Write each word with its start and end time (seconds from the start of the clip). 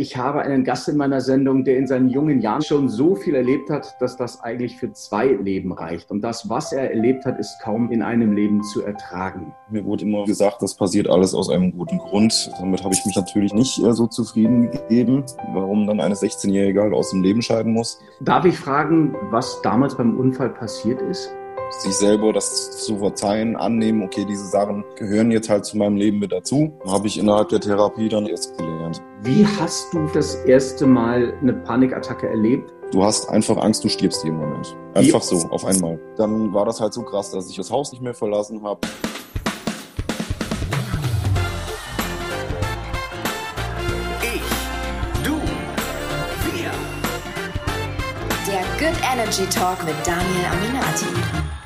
Ich 0.00 0.16
habe 0.16 0.42
einen 0.42 0.62
Gast 0.62 0.88
in 0.88 0.96
meiner 0.96 1.20
Sendung, 1.20 1.64
der 1.64 1.76
in 1.76 1.88
seinen 1.88 2.08
jungen 2.08 2.40
Jahren 2.40 2.62
schon 2.62 2.88
so 2.88 3.16
viel 3.16 3.34
erlebt 3.34 3.68
hat, 3.68 3.96
dass 4.00 4.16
das 4.16 4.40
eigentlich 4.40 4.76
für 4.76 4.92
zwei 4.92 5.26
Leben 5.26 5.72
reicht. 5.72 6.12
Und 6.12 6.20
das, 6.20 6.48
was 6.48 6.72
er 6.72 6.92
erlebt 6.92 7.24
hat, 7.24 7.36
ist 7.36 7.58
kaum 7.60 7.90
in 7.90 8.00
einem 8.00 8.32
Leben 8.32 8.62
zu 8.62 8.84
ertragen. 8.84 9.52
Mir 9.68 9.84
wurde 9.84 10.04
immer 10.04 10.24
gesagt, 10.24 10.62
das 10.62 10.76
passiert 10.76 11.08
alles 11.08 11.34
aus 11.34 11.50
einem 11.50 11.76
guten 11.76 11.98
Grund. 11.98 12.48
Damit 12.60 12.84
habe 12.84 12.94
ich 12.94 13.04
mich 13.04 13.16
natürlich 13.16 13.52
nicht 13.52 13.76
äh, 13.80 13.92
so 13.92 14.06
zufrieden 14.06 14.70
gegeben, 14.70 15.24
warum 15.52 15.88
dann 15.88 15.98
eine 15.98 16.14
16-Jährige 16.14 16.80
halt 16.80 16.94
aus 16.94 17.10
dem 17.10 17.24
Leben 17.24 17.42
scheiden 17.42 17.72
muss. 17.72 17.98
Darf 18.20 18.44
ich 18.44 18.56
fragen, 18.56 19.16
was 19.32 19.60
damals 19.62 19.96
beim 19.96 20.16
Unfall 20.16 20.50
passiert 20.50 21.02
ist? 21.02 21.28
Sich 21.70 21.94
selber 21.94 22.32
das 22.32 22.84
zu 22.84 22.98
verzeihen, 22.98 23.56
annehmen, 23.56 24.02
okay, 24.02 24.24
diese 24.24 24.46
Sachen 24.46 24.84
gehören 24.96 25.30
jetzt 25.30 25.48
halt 25.48 25.64
zu 25.64 25.76
meinem 25.76 25.96
Leben 25.96 26.18
mit 26.18 26.32
dazu, 26.32 26.72
habe 26.86 27.06
ich 27.06 27.18
innerhalb 27.18 27.48
der 27.50 27.60
Therapie 27.60 28.08
dann 28.08 28.26
erst 28.26 28.56
gelernt. 28.56 29.02
Wie 29.22 29.46
hast 29.46 29.92
du 29.92 30.06
das 30.14 30.34
erste 30.46 30.86
Mal 30.86 31.34
eine 31.40 31.52
Panikattacke 31.52 32.28
erlebt? 32.28 32.72
Du 32.90 33.04
hast 33.04 33.28
einfach 33.28 33.58
Angst, 33.58 33.84
du 33.84 33.88
stirbst 33.88 34.24
jeden 34.24 34.38
Moment. 34.38 34.74
Einfach 34.94 35.20
so, 35.20 35.36
auf 35.50 35.64
einmal. 35.64 36.00
Dann 36.16 36.54
war 36.54 36.64
das 36.64 36.80
halt 36.80 36.94
so 36.94 37.02
krass, 37.02 37.30
dass 37.30 37.50
ich 37.50 37.56
das 37.56 37.70
Haus 37.70 37.92
nicht 37.92 38.00
mehr 38.00 38.14
verlassen 38.14 38.62
habe. 38.62 38.80
Ich, 44.22 44.42
du, 45.22 45.34
wir. 46.54 46.70
Der 48.46 48.62
Good 48.78 48.98
Energy 49.12 49.44
Talk 49.50 49.84
mit 49.84 49.94
Daniel 50.06 50.46
Aminati. 50.50 51.57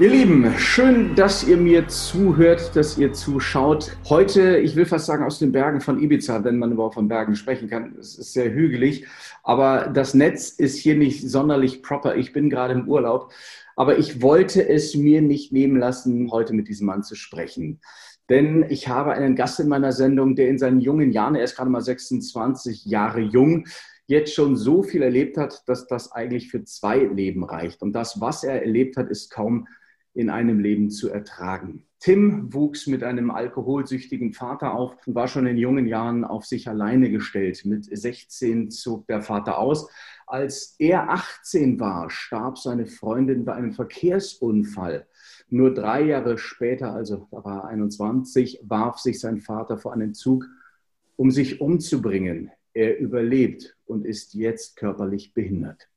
Ihr 0.00 0.10
Lieben, 0.10 0.52
schön, 0.58 1.14
dass 1.14 1.46
ihr 1.46 1.56
mir 1.56 1.86
zuhört, 1.86 2.74
dass 2.74 2.98
ihr 2.98 3.12
zuschaut. 3.12 3.96
Heute, 4.08 4.58
ich 4.58 4.74
will 4.74 4.86
fast 4.86 5.06
sagen, 5.06 5.22
aus 5.22 5.38
den 5.38 5.52
Bergen 5.52 5.80
von 5.80 6.02
Ibiza, 6.02 6.42
wenn 6.42 6.58
man 6.58 6.72
überhaupt 6.72 6.94
von 6.94 7.06
Bergen 7.06 7.36
sprechen 7.36 7.70
kann. 7.70 7.94
Es 8.00 8.18
ist 8.18 8.32
sehr 8.32 8.50
hügelig, 8.50 9.06
aber 9.44 9.86
das 9.94 10.12
Netz 10.12 10.48
ist 10.48 10.78
hier 10.78 10.96
nicht 10.96 11.30
sonderlich 11.30 11.80
proper. 11.80 12.16
Ich 12.16 12.32
bin 12.32 12.50
gerade 12.50 12.74
im 12.74 12.88
Urlaub, 12.88 13.32
aber 13.76 13.96
ich 13.96 14.20
wollte 14.20 14.68
es 14.68 14.96
mir 14.96 15.22
nicht 15.22 15.52
nehmen 15.52 15.78
lassen, 15.78 16.28
heute 16.32 16.54
mit 16.54 16.66
diesem 16.66 16.88
Mann 16.88 17.04
zu 17.04 17.14
sprechen. 17.14 17.78
Denn 18.28 18.66
ich 18.68 18.88
habe 18.88 19.12
einen 19.12 19.36
Gast 19.36 19.60
in 19.60 19.68
meiner 19.68 19.92
Sendung, 19.92 20.34
der 20.34 20.48
in 20.48 20.58
seinen 20.58 20.80
jungen 20.80 21.12
Jahren, 21.12 21.36
er 21.36 21.44
ist 21.44 21.54
gerade 21.54 21.70
mal 21.70 21.80
26 21.80 22.84
Jahre 22.86 23.20
jung, 23.20 23.68
jetzt 24.06 24.34
schon 24.34 24.56
so 24.56 24.82
viel 24.82 25.02
erlebt 25.02 25.36
hat, 25.36 25.62
dass 25.68 25.86
das 25.86 26.10
eigentlich 26.10 26.50
für 26.50 26.64
zwei 26.64 26.98
Leben 26.98 27.44
reicht. 27.44 27.80
Und 27.80 27.92
das, 27.92 28.20
was 28.20 28.42
er 28.42 28.60
erlebt 28.60 28.96
hat, 28.96 29.08
ist 29.08 29.30
kaum 29.30 29.68
in 30.14 30.30
einem 30.30 30.60
Leben 30.60 30.90
zu 30.90 31.10
ertragen. 31.10 31.84
Tim 31.98 32.52
wuchs 32.52 32.86
mit 32.86 33.02
einem 33.02 33.30
alkoholsüchtigen 33.30 34.32
Vater 34.32 34.74
auf 34.74 34.94
und 35.06 35.14
war 35.14 35.26
schon 35.26 35.46
in 35.46 35.56
jungen 35.56 35.86
Jahren 35.86 36.24
auf 36.24 36.44
sich 36.44 36.68
alleine 36.68 37.10
gestellt. 37.10 37.64
Mit 37.64 37.84
16 37.84 38.70
zog 38.70 39.06
der 39.06 39.22
Vater 39.22 39.58
aus. 39.58 39.88
Als 40.26 40.76
er 40.78 41.10
18 41.10 41.80
war, 41.80 42.10
starb 42.10 42.58
seine 42.58 42.86
Freundin 42.86 43.44
bei 43.44 43.54
einem 43.54 43.72
Verkehrsunfall. 43.72 45.06
Nur 45.48 45.72
drei 45.72 46.02
Jahre 46.02 46.36
später, 46.38 46.92
also 46.92 47.26
da 47.30 47.44
war 47.44 47.64
er 47.64 47.68
21, 47.68 48.60
warf 48.62 48.98
sich 48.98 49.18
sein 49.18 49.40
Vater 49.40 49.78
vor 49.78 49.94
einen 49.94 50.14
Zug, 50.14 50.46
um 51.16 51.30
sich 51.30 51.60
umzubringen. 51.60 52.50
Er 52.74 52.98
überlebt 52.98 53.76
und 53.86 54.04
ist 54.04 54.34
jetzt 54.34 54.76
körperlich 54.76 55.32
behindert. 55.32 55.88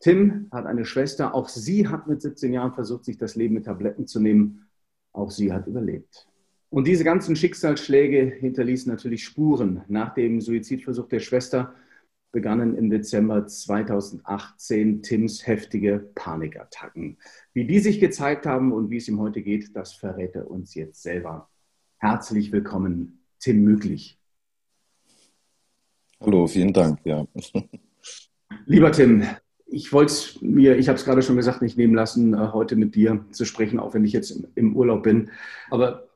Tim 0.00 0.48
hat 0.52 0.66
eine 0.66 0.84
Schwester, 0.84 1.34
auch 1.34 1.48
sie 1.48 1.88
hat 1.88 2.06
mit 2.06 2.22
17 2.22 2.52
Jahren 2.52 2.72
versucht, 2.72 3.04
sich 3.04 3.18
das 3.18 3.34
Leben 3.34 3.54
mit 3.54 3.64
Tabletten 3.64 4.06
zu 4.06 4.20
nehmen. 4.20 4.68
Auch 5.12 5.30
sie 5.30 5.52
hat 5.52 5.66
überlebt. 5.66 6.28
Und 6.70 6.86
diese 6.86 7.02
ganzen 7.02 7.34
Schicksalsschläge 7.34 8.26
hinterließen 8.26 8.92
natürlich 8.92 9.24
Spuren. 9.24 9.82
Nach 9.88 10.14
dem 10.14 10.40
Suizidversuch 10.40 11.08
der 11.08 11.20
Schwester 11.20 11.74
begannen 12.30 12.76
im 12.76 12.90
Dezember 12.90 13.46
2018 13.46 15.02
Tims 15.02 15.46
heftige 15.46 16.10
Panikattacken. 16.14 17.16
Wie 17.54 17.66
die 17.66 17.78
sich 17.78 18.00
gezeigt 18.00 18.44
haben 18.44 18.72
und 18.72 18.90
wie 18.90 18.98
es 18.98 19.08
ihm 19.08 19.18
heute 19.18 19.42
geht, 19.42 19.74
das 19.74 19.94
verrät 19.94 20.34
er 20.34 20.50
uns 20.50 20.74
jetzt 20.74 21.02
selber. 21.02 21.48
Herzlich 21.96 22.52
willkommen, 22.52 23.24
Tim 23.40 23.62
Möglich. 23.62 24.20
Hallo, 26.20 26.46
vielen 26.46 26.72
Dank. 26.72 27.00
Ja. 27.04 27.26
Lieber 28.66 28.92
Tim, 28.92 29.24
ich 29.70 29.92
wollte 29.92 30.12
es 30.12 30.40
mir, 30.40 30.76
ich 30.78 30.88
habe 30.88 30.98
es 30.98 31.04
gerade 31.04 31.22
schon 31.22 31.36
gesagt, 31.36 31.62
nicht 31.62 31.76
nehmen 31.76 31.94
lassen, 31.94 32.34
äh, 32.34 32.48
heute 32.52 32.76
mit 32.76 32.94
dir 32.94 33.24
zu 33.30 33.44
sprechen, 33.44 33.78
auch 33.78 33.94
wenn 33.94 34.04
ich 34.04 34.12
jetzt 34.12 34.42
im 34.54 34.74
Urlaub 34.76 35.02
bin. 35.02 35.30
Aber 35.70 36.08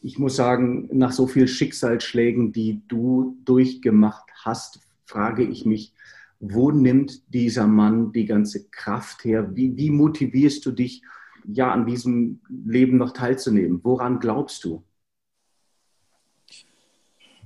ich 0.00 0.18
muss 0.18 0.36
sagen, 0.36 0.88
nach 0.92 1.12
so 1.12 1.26
vielen 1.26 1.48
Schicksalsschlägen, 1.48 2.52
die 2.52 2.82
du 2.88 3.36
durchgemacht 3.44 4.30
hast, 4.42 4.80
frage 5.04 5.44
ich 5.44 5.66
mich, 5.66 5.92
wo 6.40 6.70
nimmt 6.70 7.32
dieser 7.32 7.66
Mann 7.66 8.12
die 8.12 8.26
ganze 8.26 8.68
Kraft 8.68 9.24
her? 9.24 9.54
Wie, 9.54 9.76
wie 9.76 9.90
motivierst 9.90 10.64
du 10.66 10.72
dich, 10.72 11.02
ja, 11.46 11.70
an 11.72 11.86
diesem 11.86 12.40
Leben 12.48 12.96
noch 12.96 13.12
teilzunehmen? 13.12 13.80
Woran 13.82 14.18
glaubst 14.18 14.64
du? 14.64 14.82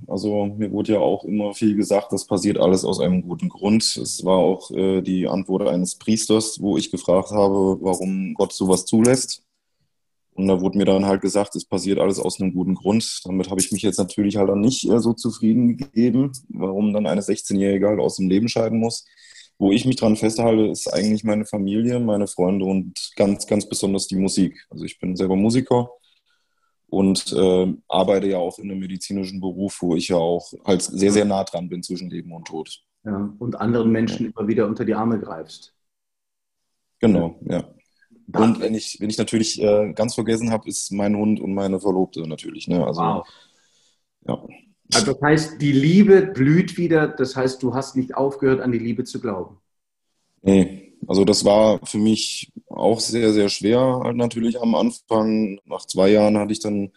Also 0.07 0.45
mir 0.45 0.71
wurde 0.71 0.93
ja 0.93 0.99
auch 0.99 1.23
immer 1.23 1.53
viel 1.53 1.75
gesagt, 1.75 2.11
das 2.11 2.25
passiert 2.25 2.57
alles 2.57 2.85
aus 2.85 2.99
einem 2.99 3.21
guten 3.21 3.49
Grund. 3.49 3.83
Es 3.83 4.23
war 4.23 4.37
auch 4.37 4.71
äh, 4.71 5.01
die 5.01 5.27
Antwort 5.27 5.67
eines 5.67 5.95
Priesters, 5.95 6.61
wo 6.61 6.77
ich 6.77 6.91
gefragt 6.91 7.31
habe, 7.31 7.77
warum 7.81 8.33
Gott 8.33 8.53
sowas 8.53 8.85
zulässt. 8.85 9.43
Und 10.33 10.47
da 10.47 10.61
wurde 10.61 10.77
mir 10.77 10.85
dann 10.85 11.05
halt 11.05 11.21
gesagt, 11.21 11.55
es 11.55 11.65
passiert 11.65 11.99
alles 11.99 12.17
aus 12.17 12.39
einem 12.39 12.53
guten 12.53 12.75
Grund. 12.75 13.21
Damit 13.25 13.49
habe 13.49 13.59
ich 13.59 13.71
mich 13.71 13.81
jetzt 13.81 13.97
natürlich 13.97 14.37
halt 14.37 14.49
dann 14.49 14.61
nicht 14.61 14.89
äh, 14.89 14.99
so 14.99 15.13
zufrieden 15.13 15.77
gegeben, 15.77 16.31
warum 16.49 16.93
dann 16.93 17.07
eine 17.07 17.21
16-Jährige 17.21 17.87
halt 17.87 17.99
aus 17.99 18.15
dem 18.15 18.29
Leben 18.29 18.47
scheiden 18.47 18.79
muss. 18.79 19.05
Wo 19.57 19.73
ich 19.73 19.83
mich 19.85 19.97
dran 19.97 20.15
festhalte, 20.15 20.67
ist 20.67 20.87
eigentlich 20.87 21.25
meine 21.25 21.45
Familie, 21.45 21.99
meine 21.99 22.27
Freunde 22.27 22.63
und 22.63 22.93
ganz, 23.17 23.45
ganz 23.47 23.67
besonders 23.67 24.07
die 24.07 24.15
Musik. 24.15 24.65
Also 24.69 24.85
ich 24.85 24.97
bin 24.99 25.17
selber 25.17 25.35
Musiker 25.35 25.89
und 26.89 27.33
äh, 27.33 27.73
arbeite 27.87 28.27
ja 28.27 28.37
auch 28.37 28.59
in 28.59 28.69
einem 28.69 28.79
medizinischen 28.79 29.39
Beruf, 29.39 29.81
wo 29.81 29.95
ich 29.95 30.09
ja 30.09 30.17
auch 30.17 30.51
halt 30.65 30.81
sehr, 30.81 31.11
sehr 31.11 31.25
nah 31.25 31.43
dran 31.43 31.69
bin 31.69 31.83
zwischen 31.83 32.09
Leben 32.09 32.31
und 32.31 32.45
Tod. 32.47 32.83
Ja, 33.05 33.33
und 33.39 33.59
anderen 33.59 33.91
Menschen 33.91 34.31
immer 34.31 34.47
wieder 34.47 34.67
unter 34.67 34.85
die 34.85 34.93
Arme 34.93 35.19
greifst. 35.19 35.73
Genau, 36.99 37.39
ja. 37.45 37.63
Und 38.31 38.59
wenn 38.59 38.75
ich, 38.75 38.97
wenn 38.99 39.09
ich 39.09 39.17
natürlich 39.17 39.61
äh, 39.61 39.93
ganz 39.93 40.13
vergessen 40.13 40.51
habe, 40.51 40.69
ist 40.69 40.91
mein 40.91 41.15
Hund 41.15 41.39
und 41.39 41.53
meine 41.53 41.79
Verlobte 41.79 42.27
natürlich. 42.27 42.67
Ne? 42.67 42.85
Also, 42.85 43.01
wow. 43.01 43.27
Ja. 44.27 44.47
Also 44.93 45.13
das 45.13 45.21
heißt, 45.21 45.61
die 45.61 45.71
Liebe 45.71 46.27
blüht 46.27 46.77
wieder, 46.77 47.07
das 47.07 47.35
heißt, 47.35 47.61
du 47.61 47.73
hast 47.73 47.95
nicht 47.95 48.15
aufgehört, 48.15 48.59
an 48.59 48.71
die 48.71 48.79
Liebe 48.79 49.03
zu 49.03 49.19
glauben. 49.19 49.57
Nee, 50.41 50.88
also 51.07 51.25
das 51.25 51.45
war 51.45 51.79
für 51.85 51.97
mich 51.97 52.51
auch 52.67 52.99
sehr, 52.99 53.33
sehr 53.33 53.49
schwer 53.49 54.01
halt 54.03 54.15
natürlich 54.15 54.61
am 54.61 54.75
Anfang. 54.75 55.59
Nach 55.65 55.85
zwei 55.85 56.09
Jahren 56.09 56.37
hatte 56.37 56.51
ich 56.51 56.59
dann 56.59 56.91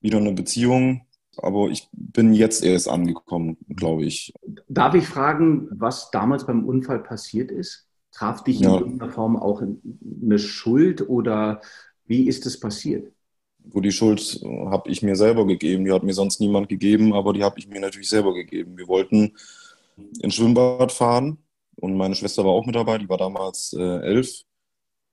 wieder 0.00 0.18
eine 0.18 0.32
Beziehung. 0.32 1.02
Aber 1.36 1.68
ich 1.68 1.88
bin 1.92 2.34
jetzt 2.34 2.64
erst 2.64 2.88
angekommen, 2.88 3.56
glaube 3.68 4.04
ich. 4.04 4.32
Darf 4.68 4.94
ich 4.94 5.06
fragen, 5.06 5.68
was 5.70 6.10
damals 6.10 6.46
beim 6.46 6.64
Unfall 6.64 6.98
passiert 6.98 7.52
ist? 7.52 7.86
Traf 8.10 8.42
dich 8.42 8.58
ja. 8.60 8.70
in 8.70 8.80
irgendeiner 8.80 9.12
Form 9.12 9.36
auch 9.36 9.62
eine 9.62 10.38
Schuld 10.38 11.08
oder 11.08 11.60
wie 12.06 12.26
ist 12.26 12.44
es 12.46 12.58
passiert? 12.58 13.12
Wo 13.58 13.80
die 13.80 13.92
Schuld 13.92 14.40
habe 14.66 14.90
ich 14.90 15.02
mir 15.02 15.14
selber 15.14 15.46
gegeben. 15.46 15.84
Die 15.84 15.92
hat 15.92 16.02
mir 16.02 16.14
sonst 16.14 16.40
niemand 16.40 16.68
gegeben, 16.68 17.12
aber 17.12 17.32
die 17.32 17.44
habe 17.44 17.58
ich 17.58 17.68
mir 17.68 17.80
natürlich 17.80 18.08
selber 18.08 18.34
gegeben. 18.34 18.76
Wir 18.76 18.88
wollten 18.88 19.36
ins 20.20 20.34
Schwimmbad 20.34 20.90
fahren 20.90 21.38
und 21.80 21.96
meine 21.96 22.14
Schwester 22.14 22.44
war 22.44 22.52
auch 22.52 22.66
mit 22.66 22.74
dabei, 22.74 22.98
die 22.98 23.08
war 23.08 23.18
damals 23.18 23.72
äh, 23.72 24.00
elf. 24.00 24.42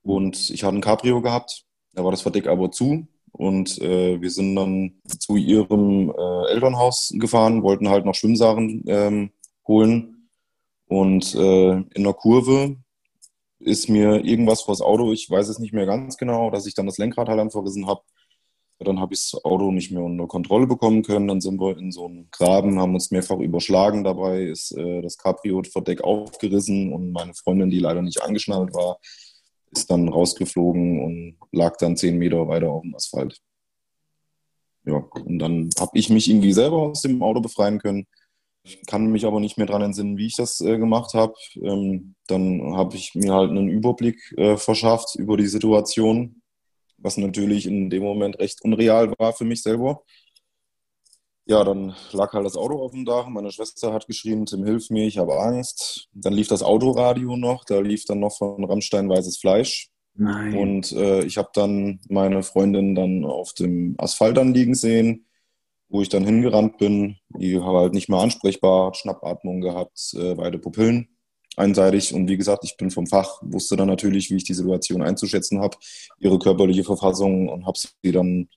Und 0.01 0.49
ich 0.49 0.63
hatte 0.63 0.77
ein 0.77 0.81
Cabrio 0.81 1.21
gehabt, 1.21 1.65
da 1.93 2.03
war 2.03 2.11
das 2.11 2.21
Verdeck 2.21 2.47
aber 2.47 2.71
zu. 2.71 3.07
Und 3.31 3.81
äh, 3.81 4.21
wir 4.21 4.31
sind 4.31 4.55
dann 4.55 4.93
zu 5.19 5.35
ihrem 5.35 6.09
äh, 6.09 6.51
Elternhaus 6.51 7.13
gefahren, 7.17 7.63
wollten 7.63 7.89
halt 7.89 8.05
noch 8.05 8.15
Schwimmsachen 8.15 8.83
ähm, 8.87 9.31
holen. 9.67 10.29
Und 10.87 11.35
äh, 11.35 11.71
in 11.71 12.03
der 12.03 12.13
Kurve 12.13 12.77
ist 13.59 13.89
mir 13.89 14.23
irgendwas 14.23 14.61
vors 14.61 14.81
Auto, 14.81 15.11
ich 15.11 15.29
weiß 15.29 15.49
es 15.49 15.59
nicht 15.59 15.73
mehr 15.73 15.85
ganz 15.85 16.17
genau, 16.17 16.49
dass 16.49 16.65
ich 16.65 16.75
dann 16.75 16.85
das 16.85 16.97
Lenkrad 16.97 17.27
halt 17.27 17.51
verrissen 17.51 17.87
habe. 17.87 18.01
Dann 18.79 18.99
habe 18.99 19.13
ich 19.13 19.31
das 19.31 19.45
Auto 19.45 19.71
nicht 19.71 19.91
mehr 19.91 20.03
unter 20.03 20.27
Kontrolle 20.27 20.67
bekommen 20.67 21.01
können. 21.01 21.27
Dann 21.27 21.39
sind 21.39 21.59
wir 21.61 21.77
in 21.77 21.91
so 21.91 22.07
einen 22.07 22.29
Graben, 22.29 22.79
haben 22.79 22.93
uns 22.93 23.09
mehrfach 23.09 23.39
überschlagen. 23.39 24.03
Dabei 24.03 24.43
ist 24.43 24.71
äh, 24.71 25.01
das 25.01 25.17
Cabrio-Verdeck 25.17 26.03
aufgerissen 26.03 26.91
und 26.91 27.11
meine 27.11 27.33
Freundin, 27.33 27.69
die 27.69 27.79
leider 27.79 28.01
nicht 28.01 28.21
angeschnallt 28.21 28.73
war, 28.73 28.99
ist 29.71 29.89
dann 29.89 30.09
rausgeflogen 30.09 31.03
und 31.03 31.37
lag 31.51 31.77
dann 31.77 31.95
zehn 31.95 32.17
Meter 32.17 32.47
weiter 32.47 32.69
auf 32.69 32.81
dem 32.81 32.95
Asphalt. 32.95 33.39
Ja, 34.85 35.03
und 35.25 35.39
dann 35.39 35.69
habe 35.79 35.97
ich 35.97 36.09
mich 36.09 36.29
irgendwie 36.29 36.53
selber 36.53 36.77
aus 36.77 37.01
dem 37.01 37.23
Auto 37.23 37.41
befreien 37.41 37.79
können. 37.79 38.05
Ich 38.63 38.85
kann 38.85 39.07
mich 39.07 39.25
aber 39.25 39.39
nicht 39.39 39.57
mehr 39.57 39.67
daran 39.67 39.83
entsinnen, 39.83 40.17
wie 40.17 40.27
ich 40.27 40.35
das 40.35 40.59
äh, 40.59 40.77
gemacht 40.77 41.13
habe. 41.13 41.33
Ähm, 41.55 42.15
dann 42.27 42.75
habe 42.75 42.95
ich 42.95 43.15
mir 43.15 43.33
halt 43.33 43.51
einen 43.51 43.69
Überblick 43.69 44.33
äh, 44.37 44.57
verschafft 44.57 45.15
über 45.15 45.37
die 45.37 45.47
Situation 45.47 46.41
was 46.97 47.17
natürlich 47.17 47.65
in 47.65 47.89
dem 47.89 48.03
Moment 48.03 48.39
recht 48.39 48.61
unreal 48.63 49.13
war 49.17 49.33
für 49.33 49.45
mich 49.45 49.61
selber. 49.61 50.03
ja, 51.47 51.63
dann 51.63 51.95
lag 52.11 52.33
halt 52.33 52.45
das 52.45 52.57
Auto 52.57 52.81
auf 52.81 52.91
dem 52.91 53.05
Dach. 53.05 53.27
Meine 53.27 53.51
Schwester 53.51 53.93
hat 53.93 54.07
geschrien, 54.07 54.45
Tim, 54.45 54.65
hilf 54.65 54.89
mir, 54.89 55.05
ich 55.05 55.17
habe 55.17 55.39
Angst. 55.39 56.07
Dann 56.13 56.33
lief 56.33 56.47
das 56.47 56.63
Autoradio 56.63 57.37
noch, 57.37 57.65
da 57.65 57.79
lief 57.79 58.05
dann 58.05 58.19
noch 58.19 58.35
von 58.37 58.63
Rammstein 58.63 59.09
weißes 59.09 59.37
Fleisch. 59.37 59.89
Nein. 60.15 60.57
Und 60.57 60.91
äh, 60.93 61.23
ich 61.25 61.37
habe 61.37 61.49
dann 61.53 61.99
meine 62.09 62.41
Freundin 62.41 62.95
dann 62.95 63.25
auf 63.25 63.53
dem 63.53 63.95
Asphalt 63.97 64.37
dann 64.37 64.53
liegen 64.53 64.73
sehen, 64.73 65.27
wo 65.89 66.01
ich 66.01 66.09
dann 66.09 66.25
hingerannt 66.25 66.77
bin. 66.77 67.17
Die 67.37 67.59
war 67.59 67.81
halt 67.81 67.93
nicht 67.93 68.09
mehr 68.09 68.19
ansprechbar, 68.19 68.87
hat 68.87 68.97
Schnappatmung 68.97 69.61
gehabt, 69.61 70.15
äh, 70.17 70.35
beide 70.35 70.57
Pupillen 70.57 71.14
einseitig. 71.57 72.13
Und 72.13 72.27
wie 72.27 72.37
gesagt, 72.37 72.63
ich 72.63 72.77
bin 72.77 72.91
vom 72.91 73.07
Fach, 73.07 73.41
wusste 73.41 73.75
dann 73.75 73.87
natürlich, 73.87 74.29
wie 74.29 74.37
ich 74.37 74.43
die 74.43 74.53
Situation 74.53 75.01
einzuschätzen 75.01 75.61
habe, 75.61 75.77
ihre 76.19 76.39
körperliche 76.39 76.83
Verfassung 76.83 77.49
und 77.49 77.65
habe 77.65 77.77
sie 77.77 78.11
dann 78.11 78.49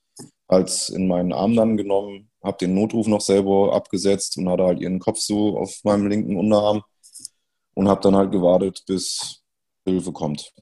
halt 0.49 0.89
in 0.91 1.09
meinen 1.09 1.33
Arm 1.33 1.55
dann 1.55 1.77
genommen, 1.77 2.31
habe 2.43 2.59
den 2.59 2.75
Notruf 2.75 3.07
noch 3.07 3.21
selber 3.21 3.75
abgesetzt 3.75 4.39
und 4.39 4.49
hatte 4.49 4.65
halt 4.65 4.81
ihren 4.81 4.99
Kopf 4.99 5.19
so 5.19 5.59
auf 5.59 5.81
meinem 5.85 6.07
linken 6.07 6.37
Unterarm 6.37 6.83
und 7.75 7.89
habe 7.89 8.01
dann 8.01 8.17
halt 8.17 8.33
gewartet, 8.33 8.83
bis 8.87 9.43
Hilfe 9.87 10.13
kommt. 10.13 10.53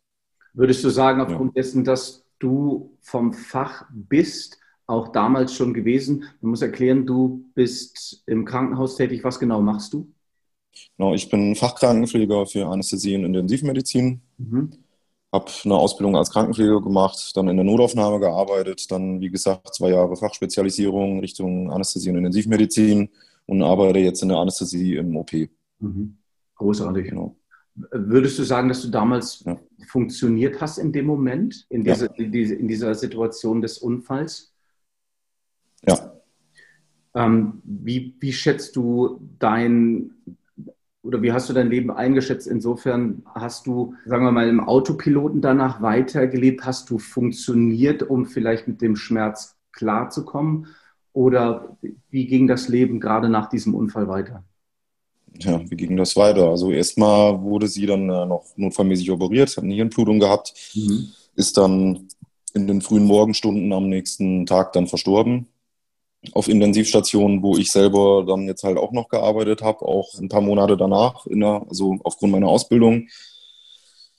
Würdest 0.53 0.85
du 0.85 0.91
sagen, 0.91 1.21
aufgrund 1.21 1.55
ja. 1.55 1.63
dessen, 1.63 1.85
dass 1.85 2.25
du 2.39 2.97
vom 3.01 3.33
Fach 3.33 3.85
bist, 3.91 4.59
auch 4.87 5.09
damals 5.09 5.55
schon 5.55 5.75
gewesen, 5.75 6.25
man 6.41 6.51
muss 6.51 6.63
erklären, 6.63 7.07
du 7.07 7.51
bist 7.55 8.23
im 8.27 8.45
Krankenhaus 8.45 8.97
tätig. 8.97 9.25
Was 9.25 9.39
genau 9.39 9.61
machst 9.61 9.93
du? 9.93 10.13
Genau, 10.97 11.15
ich 11.15 11.29
bin 11.29 11.55
Fachkrankenpfleger 11.55 12.47
für 12.47 12.67
Anästhesie 12.67 13.17
und 13.17 13.25
Intensivmedizin. 13.25 14.21
Mhm. 14.39 14.73
Habe 15.33 15.51
eine 15.65 15.75
Ausbildung 15.75 16.17
als 16.17 16.31
Krankenpfleger 16.31 16.81
gemacht, 16.81 17.33
dann 17.35 17.49
in 17.49 17.57
der 17.57 17.65
Notaufnahme 17.65 18.21
gearbeitet, 18.21 18.91
dann 18.91 19.21
wie 19.21 19.31
gesagt 19.31 19.75
zwei 19.75 19.91
Jahre 19.91 20.17
Fachspezialisierung 20.17 21.21
Richtung 21.21 21.71
Anästhesie 21.71 22.11
und 22.11 22.19
Intensivmedizin 22.19 23.11
und 23.47 23.63
arbeite 23.63 23.99
jetzt 23.99 24.23
in 24.23 24.29
der 24.29 24.39
Anästhesie 24.39 24.97
im 24.97 25.17
OP. 25.17 25.33
Mhm. 25.81 26.17
Großartig. 26.57 27.11
Genau. 27.11 27.37
Würdest 27.75 28.39
du 28.39 28.45
sagen, 28.45 28.69
dass 28.69 28.81
du 28.83 28.89
damals 28.89 29.45
ja. 29.45 29.59
funktioniert 29.89 30.61
hast 30.61 30.79
in 30.79 30.93
dem 30.93 31.07
Moment, 31.07 31.67
in, 31.69 31.85
diese, 31.85 32.07
ja. 32.07 32.25
in 32.25 32.69
dieser 32.69 32.95
Situation 32.95 33.61
des 33.61 33.79
Unfalls? 33.79 34.55
Ja. 35.87 36.17
Ähm, 37.15 37.61
wie, 37.65 38.15
wie 38.21 38.33
schätzt 38.33 38.77
du 38.77 39.21
dein 39.39 40.13
oder 41.07 41.23
wie 41.23 41.33
hast 41.33 41.49
du 41.49 41.53
dein 41.53 41.71
Leben 41.71 41.91
eingeschätzt? 41.91 42.47
Insofern 42.47 43.23
hast 43.35 43.67
du, 43.67 43.95
sagen 44.05 44.25
wir 44.25 44.33
mal, 44.33 44.49
im 44.49 44.61
Autopiloten 44.61 45.41
danach 45.41 45.81
weitergelebt? 45.81 46.67
Hast 46.67 46.91
du 46.91 46.99
funktioniert, 46.99 48.03
um 48.03 48.27
vielleicht 48.27 48.67
mit 48.67 48.83
dem 48.83 48.97
Schmerz 48.97 49.57
klarzukommen? 49.73 50.67
Oder 51.13 51.77
wie 52.11 52.27
ging 52.27 52.47
das 52.47 52.69
Leben 52.69 53.01
gerade 53.01 53.29
nach 53.29 53.49
diesem 53.49 53.75
Unfall 53.75 54.09
weiter? 54.09 54.45
Ja, 55.39 55.61
wie 55.71 55.77
ging 55.77 55.97
das 55.97 56.17
weiter? 56.17 56.49
Also 56.49 56.73
erstmal 56.73 57.41
wurde 57.41 57.69
sie 57.69 57.87
dann 57.87 58.09
äh, 58.09 58.27
noch 58.27 58.45
notfallmäßig 58.57 59.11
operiert, 59.11 59.57
hat 59.57 59.65
eine 59.65 59.75
Hirnblutung 59.75 60.19
gehabt, 60.19 60.55
mhm. 60.75 61.09
ist 61.37 61.57
dann 61.57 62.09
in 62.55 62.67
den 62.67 62.81
frühen 62.81 63.05
Morgenstunden 63.05 63.73
am 63.73 63.89
nächsten 63.89 64.47
Tag 64.47 64.73
dann 64.73 64.87
verstorben 64.87 65.47
auf 66.33 66.49
Intensivstationen, 66.49 67.43
wo 67.43 67.57
ich 67.57 67.71
selber 67.71 68.25
dann 68.27 68.47
jetzt 68.47 68.65
halt 68.65 68.79
auch 68.79 68.93
noch 68.93 69.09
gearbeitet 69.09 69.63
habe, 69.63 69.83
auch 69.83 70.15
ein 70.19 70.29
paar 70.29 70.41
Monate 70.41 70.77
danach, 70.77 71.25
der, 71.27 71.65
also 71.69 71.99
aufgrund 72.05 72.33
meiner 72.33 72.49
Ausbildung. 72.49 73.09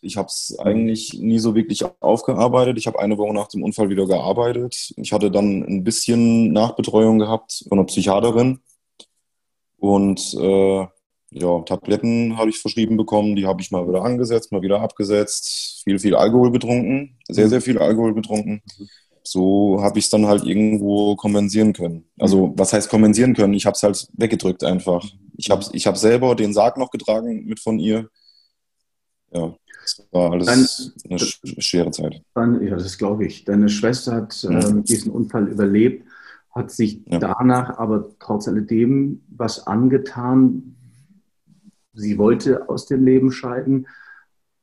Ich 0.01 0.15
habe 0.15 0.27
es 0.27 0.55
eigentlich 0.59 1.13
nie 1.13 1.39
so 1.39 1.55
wirklich 1.55 1.83
aufgearbeitet. 1.99 2.77
Ich 2.77 2.87
habe 2.87 2.99
eine 2.99 3.17
Woche 3.17 3.33
nach 3.33 3.47
dem 3.47 3.63
Unfall 3.63 3.89
wieder 3.89 4.05
gearbeitet. 4.05 4.93
Ich 4.95 5.11
hatte 5.11 5.31
dann 5.31 5.63
ein 5.63 5.83
bisschen 5.83 6.53
Nachbetreuung 6.53 7.17
gehabt 7.19 7.63
von 7.67 7.79
einer 7.79 7.87
Psychiaterin. 7.87 8.59
Und 9.77 10.33
äh, 10.35 10.87
ja, 11.31 11.61
Tabletten 11.65 12.37
habe 12.37 12.49
ich 12.49 12.59
verschrieben 12.59 12.95
bekommen, 12.95 13.35
die 13.35 13.45
habe 13.45 13.61
ich 13.61 13.71
mal 13.71 13.87
wieder 13.87 14.03
angesetzt, 14.03 14.51
mal 14.51 14.61
wieder 14.61 14.81
abgesetzt. 14.81 15.81
Viel, 15.83 15.99
viel 15.99 16.15
Alkohol 16.15 16.51
getrunken, 16.51 17.17
sehr, 17.27 17.49
sehr 17.49 17.61
viel 17.61 17.79
Alkohol 17.79 18.13
getrunken. 18.13 18.61
Mhm 18.77 18.87
so 19.31 19.81
habe 19.81 19.99
ich 19.99 20.05
es 20.05 20.11
dann 20.11 20.25
halt 20.25 20.43
irgendwo 20.43 21.15
kompensieren 21.15 21.73
können. 21.73 22.05
Also 22.19 22.53
was 22.57 22.73
heißt 22.73 22.89
kompensieren 22.89 23.33
können? 23.33 23.53
Ich 23.53 23.65
habe 23.65 23.75
es 23.75 23.83
halt 23.83 24.07
weggedrückt 24.13 24.63
einfach. 24.63 25.05
Ich 25.35 25.49
habe 25.49 25.63
ich 25.71 25.87
hab 25.87 25.97
selber 25.97 26.35
den 26.35 26.53
Sarg 26.53 26.77
noch 26.77 26.91
getragen 26.91 27.45
mit 27.45 27.59
von 27.59 27.79
ihr. 27.79 28.09
Ja, 29.31 29.53
das 29.81 30.07
war 30.11 30.31
alles 30.31 30.93
Dein, 31.03 31.11
eine 31.11 31.19
schwere 31.61 31.91
Zeit. 31.91 32.21
Dann, 32.33 32.61
ja, 32.65 32.75
das 32.75 32.97
glaube 32.97 33.25
ich. 33.25 33.45
Deine 33.45 33.69
Schwester 33.69 34.13
hat 34.13 34.43
äh, 34.43 34.81
diesen 34.81 35.11
Unfall 35.11 35.47
überlebt, 35.47 36.05
hat 36.51 36.71
sich 36.71 37.01
ja. 37.05 37.19
danach 37.19 37.77
aber 37.77 38.09
trotz 38.19 38.47
alledem 38.47 39.21
was 39.29 39.67
angetan. 39.67 40.75
Sie 41.93 42.17
wollte 42.17 42.69
aus 42.69 42.85
dem 42.85 43.05
Leben 43.05 43.31
scheiden. 43.31 43.87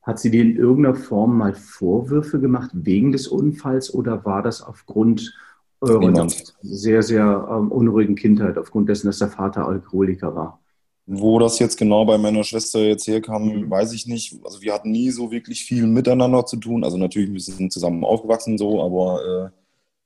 Hat 0.04 0.18
sie 0.18 0.30
dir 0.30 0.42
in 0.42 0.56
irgendeiner 0.56 0.94
Form 0.94 1.36
mal 1.36 1.54
Vorwürfe 1.54 2.38
gemacht 2.38 2.70
wegen 2.72 3.12
des 3.12 3.26
Unfalls 3.26 3.92
oder 3.92 4.24
war 4.24 4.42
das 4.42 4.62
aufgrund 4.62 5.34
eurer 5.80 6.28
sehr, 6.62 7.02
sehr 7.02 7.48
ähm, 7.50 7.72
unruhigen 7.72 8.14
Kindheit, 8.14 8.58
aufgrund 8.58 8.88
dessen, 8.88 9.06
dass 9.06 9.18
der 9.18 9.28
Vater 9.28 9.66
Alkoholiker 9.66 10.34
war? 10.34 10.60
Wo 11.06 11.38
das 11.38 11.58
jetzt 11.58 11.76
genau 11.76 12.06
bei 12.06 12.16
meiner 12.16 12.44
Schwester 12.44 12.80
jetzt 12.80 13.06
herkam, 13.06 13.44
mhm. 13.44 13.70
weiß 13.70 13.92
ich 13.92 14.06
nicht. 14.06 14.38
Also 14.42 14.62
wir 14.62 14.72
hatten 14.72 14.90
nie 14.90 15.10
so 15.10 15.30
wirklich 15.30 15.64
viel 15.64 15.86
miteinander 15.86 16.46
zu 16.46 16.56
tun. 16.56 16.82
Also 16.82 16.96
natürlich, 16.96 17.30
wir 17.30 17.40
sind 17.40 17.72
zusammen 17.72 18.04
aufgewachsen 18.04 18.56
so, 18.56 18.82
aber 18.82 19.52
äh, 19.52 19.63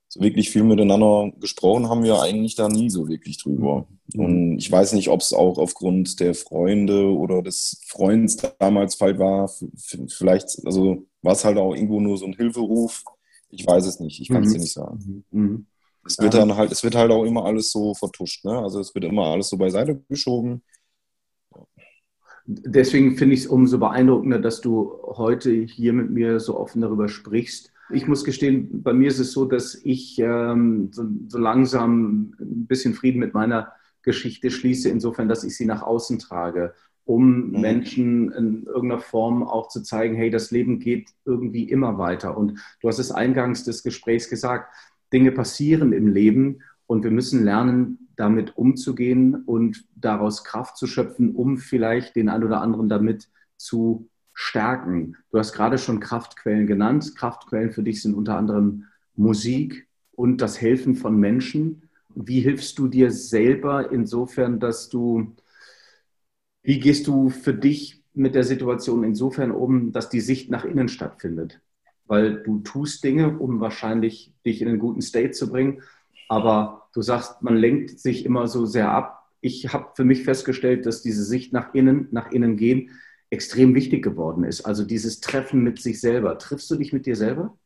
so 0.08 0.20
wirklich 0.20 0.48
viel 0.50 0.64
miteinander 0.64 1.30
gesprochen 1.38 1.88
haben 1.88 2.02
wir 2.02 2.20
eigentlich 2.22 2.54
da 2.54 2.68
nie 2.68 2.88
so 2.88 3.08
wirklich 3.08 3.36
drüber. 3.36 3.86
Mhm. 4.14 4.24
Und 4.24 4.58
ich 4.58 4.72
weiß 4.72 4.94
nicht, 4.94 5.10
ob 5.10 5.20
es 5.20 5.34
auch 5.34 5.58
aufgrund 5.58 6.18
der 6.20 6.34
Freunde 6.34 7.14
oder 7.14 7.42
des 7.42 7.82
Freunds 7.86 8.38
damals 8.58 8.94
Fall 8.94 9.18
war. 9.18 9.50
Vielleicht, 10.08 10.64
also 10.64 11.06
war 11.20 11.32
es 11.32 11.44
halt 11.44 11.58
auch 11.58 11.74
irgendwo 11.74 12.00
nur 12.00 12.16
so 12.16 12.24
ein 12.24 12.32
Hilferuf. 12.32 13.04
Ich 13.50 13.66
weiß 13.66 13.86
es 13.86 14.00
nicht. 14.00 14.20
Ich 14.20 14.28
kann 14.28 14.42
es 14.44 14.48
mhm. 14.48 14.54
dir 14.54 14.60
nicht 14.60 14.72
sagen. 14.72 15.24
Mhm. 15.30 15.40
mhm. 15.40 15.66
Es 16.06 16.18
wird 16.18 16.32
dann 16.32 16.56
halt, 16.56 16.72
es 16.72 16.82
wird 16.82 16.94
halt 16.94 17.10
auch 17.10 17.24
immer 17.24 17.44
alles 17.44 17.70
so 17.70 17.92
vertuscht. 17.92 18.42
Ne? 18.46 18.58
Also 18.58 18.80
es 18.80 18.94
wird 18.94 19.04
immer 19.04 19.26
alles 19.26 19.50
so 19.50 19.58
beiseite 19.58 20.02
geschoben. 20.08 20.62
Deswegen 22.46 23.18
finde 23.18 23.34
ich 23.34 23.40
es 23.40 23.46
umso 23.46 23.78
beeindruckender, 23.78 24.38
dass 24.38 24.62
du 24.62 24.90
heute 25.02 25.52
hier 25.52 25.92
mit 25.92 26.08
mir 26.08 26.40
so 26.40 26.58
offen 26.58 26.80
darüber 26.80 27.10
sprichst 27.10 27.72
ich 27.90 28.06
muss 28.06 28.24
gestehen, 28.24 28.82
bei 28.82 28.92
mir 28.92 29.08
ist 29.08 29.18
es 29.18 29.32
so, 29.32 29.44
dass 29.44 29.74
ich 29.82 30.18
ähm, 30.18 30.90
so, 30.92 31.04
so, 31.28 31.38
langsam 31.38 32.34
ein 32.40 32.66
bisschen 32.66 32.94
Frieden 32.94 33.18
mit 33.18 33.34
meiner 33.34 33.72
Geschichte 34.02 34.50
schließe, 34.50 34.88
insofern, 34.88 35.28
dass 35.28 35.44
ich 35.44 35.56
sie 35.56 35.66
nach 35.66 35.82
außen 35.82 36.18
trage, 36.18 36.74
um 37.04 37.50
mhm. 37.50 37.60
Menschen 37.60 38.32
in 38.32 38.64
irgendeiner 38.64 39.00
Form 39.00 39.42
auch 39.42 39.68
zu 39.68 39.82
zeigen, 39.82 40.14
hey, 40.14 40.30
das 40.30 40.50
Leben 40.50 40.78
geht 40.78 41.10
irgendwie 41.24 41.64
immer 41.64 41.98
weiter. 41.98 42.36
Und 42.36 42.58
du 42.80 42.88
hast 42.88 42.98
es 42.98 43.10
eingangs 43.10 43.64
des 43.64 43.82
Gesprächs 43.82 44.28
gesagt, 44.28 44.74
Dinge 45.12 45.32
passieren 45.32 45.92
im 45.92 46.08
Leben 46.08 46.60
und 46.86 47.04
wir 47.04 47.10
müssen 47.10 47.44
lernen, 47.44 48.08
damit 48.16 48.56
umzugehen 48.56 49.44
und 49.44 49.86
daraus 49.94 50.44
Kraft 50.44 50.76
zu 50.76 50.86
schöpfen, 50.86 51.34
um 51.34 51.56
vielleicht 51.56 52.16
den 52.16 52.28
einen 52.28 52.44
oder 52.44 52.60
anderen 52.60 52.88
damit 52.88 53.28
zu 53.56 54.08
stärken. 54.40 55.16
Du 55.32 55.38
hast 55.40 55.52
gerade 55.52 55.78
schon 55.78 55.98
Kraftquellen 55.98 56.68
genannt. 56.68 57.16
Kraftquellen 57.16 57.72
für 57.72 57.82
dich 57.82 58.00
sind 58.00 58.14
unter 58.14 58.36
anderem 58.36 58.84
Musik 59.16 59.88
und 60.12 60.40
das 60.40 60.60
Helfen 60.60 60.94
von 60.94 61.18
Menschen. 61.18 61.82
Wie 62.14 62.40
hilfst 62.40 62.78
du 62.78 62.86
dir 62.86 63.10
selber 63.10 63.90
insofern, 63.90 64.60
dass 64.60 64.88
du, 64.90 65.34
wie 66.62 66.78
gehst 66.78 67.08
du 67.08 67.30
für 67.30 67.52
dich 67.52 68.04
mit 68.14 68.36
der 68.36 68.44
Situation 68.44 69.02
insofern 69.02 69.50
um, 69.50 69.90
dass 69.90 70.08
die 70.08 70.20
Sicht 70.20 70.52
nach 70.52 70.64
innen 70.64 70.88
stattfindet? 70.88 71.60
Weil 72.06 72.40
du 72.44 72.60
tust 72.60 73.02
Dinge, 73.02 73.38
um 73.38 73.58
wahrscheinlich 73.58 74.32
dich 74.46 74.62
in 74.62 74.68
einen 74.68 74.78
guten 74.78 75.02
State 75.02 75.32
zu 75.32 75.50
bringen, 75.50 75.82
aber 76.28 76.88
du 76.94 77.02
sagst, 77.02 77.42
man 77.42 77.56
lenkt 77.56 77.98
sich 77.98 78.24
immer 78.24 78.46
so 78.46 78.66
sehr 78.66 78.92
ab. 78.92 79.28
Ich 79.40 79.72
habe 79.72 79.88
für 79.96 80.04
mich 80.04 80.22
festgestellt, 80.22 80.86
dass 80.86 81.02
diese 81.02 81.24
Sicht 81.24 81.52
nach 81.52 81.74
innen, 81.74 82.06
nach 82.12 82.30
innen 82.30 82.56
gehen, 82.56 82.90
extrem 83.30 83.74
wichtig 83.74 84.02
geworden 84.02 84.44
ist. 84.44 84.62
Also 84.62 84.84
dieses 84.84 85.20
Treffen 85.20 85.62
mit 85.62 85.80
sich 85.80 86.00
selber. 86.00 86.38
Triffst 86.38 86.70
du 86.70 86.76
dich 86.76 86.92
mit 86.92 87.06
dir 87.06 87.16
selber? 87.16 87.56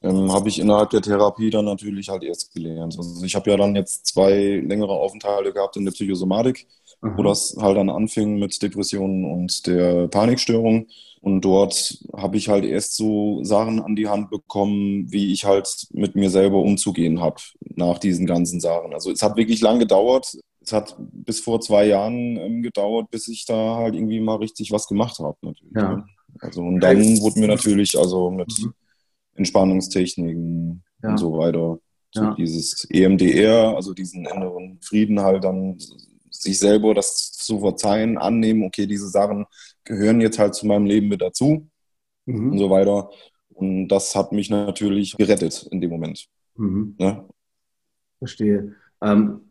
Ähm, 0.00 0.32
habe 0.32 0.48
ich 0.48 0.58
innerhalb 0.60 0.90
der 0.90 1.02
Therapie 1.02 1.50
dann 1.50 1.64
natürlich 1.64 2.08
halt 2.08 2.22
erst 2.22 2.54
gelernt. 2.54 2.96
Also 2.96 3.24
ich 3.24 3.34
habe 3.34 3.50
ja 3.50 3.56
dann 3.56 3.74
jetzt 3.74 4.06
zwei 4.06 4.62
längere 4.64 4.92
Aufenthalte 4.92 5.52
gehabt 5.52 5.76
in 5.76 5.84
der 5.84 5.92
Psychosomatik, 5.92 6.66
Aha. 7.00 7.14
wo 7.16 7.22
das 7.22 7.56
halt 7.60 7.76
dann 7.76 7.90
anfing 7.90 8.38
mit 8.38 8.62
Depressionen 8.62 9.24
und 9.24 9.66
der 9.66 10.08
Panikstörung. 10.08 10.86
Und 11.20 11.40
dort 11.40 11.98
habe 12.16 12.36
ich 12.36 12.48
halt 12.48 12.64
erst 12.64 12.96
so 12.96 13.42
Sachen 13.42 13.80
an 13.80 13.96
die 13.96 14.08
Hand 14.08 14.30
bekommen, 14.30 15.10
wie 15.10 15.32
ich 15.32 15.44
halt 15.44 15.68
mit 15.90 16.14
mir 16.14 16.30
selber 16.30 16.58
umzugehen 16.58 17.20
habe 17.20 17.40
nach 17.74 17.98
diesen 17.98 18.24
ganzen 18.24 18.60
Sachen. 18.60 18.94
Also 18.94 19.10
es 19.10 19.22
hat 19.22 19.36
wirklich 19.36 19.60
lang 19.60 19.80
gedauert 19.80 20.38
es 20.68 20.72
hat 20.72 20.96
bis 20.98 21.40
vor 21.40 21.60
zwei 21.60 21.86
Jahren 21.86 22.36
ähm, 22.36 22.62
gedauert, 22.62 23.10
bis 23.10 23.26
ich 23.28 23.46
da 23.46 23.76
halt 23.76 23.94
irgendwie 23.94 24.20
mal 24.20 24.36
richtig 24.36 24.70
was 24.70 24.86
gemacht 24.86 25.18
habe. 25.18 25.36
Ja. 25.74 25.96
Ne? 25.96 26.06
Also 26.40 26.62
und 26.62 26.80
dann 26.80 26.98
wurde 27.20 27.40
mir 27.40 27.48
natürlich 27.48 27.98
also 27.98 28.30
mit 28.30 28.52
mhm. 28.60 28.74
Entspannungstechniken 29.34 30.82
ja. 31.02 31.10
und 31.10 31.18
so 31.18 31.32
weiter 31.38 31.78
So 32.12 32.22
Ja. 32.22 32.34
dieses 32.34 32.86
EMDR, 32.90 33.74
also 33.76 33.94
diesen 33.94 34.26
inneren 34.26 34.78
Frieden 34.82 35.20
halt 35.20 35.44
dann 35.44 35.78
sich 36.30 36.58
selber 36.58 36.94
das 36.94 37.32
zu 37.32 37.60
verzeihen, 37.60 38.18
annehmen, 38.18 38.64
okay, 38.64 38.86
diese 38.86 39.08
Sachen 39.08 39.46
gehören 39.84 40.20
jetzt 40.20 40.38
halt 40.38 40.54
zu 40.54 40.66
meinem 40.66 40.84
Leben 40.86 41.08
mit 41.08 41.22
dazu 41.22 41.66
und 42.26 42.34
Mhm. 42.34 42.58
so 42.58 42.68
weiter. 42.68 43.10
Und 43.54 43.88
das 43.88 44.14
hat 44.14 44.32
mich 44.32 44.50
natürlich 44.50 45.16
gerettet 45.16 45.66
in 45.70 45.80
dem 45.80 45.90
Moment. 45.90 46.28
Mhm. 46.56 46.94
Ne? 46.98 47.24
Verstehe. 48.18 48.74
Ähm, 49.02 49.47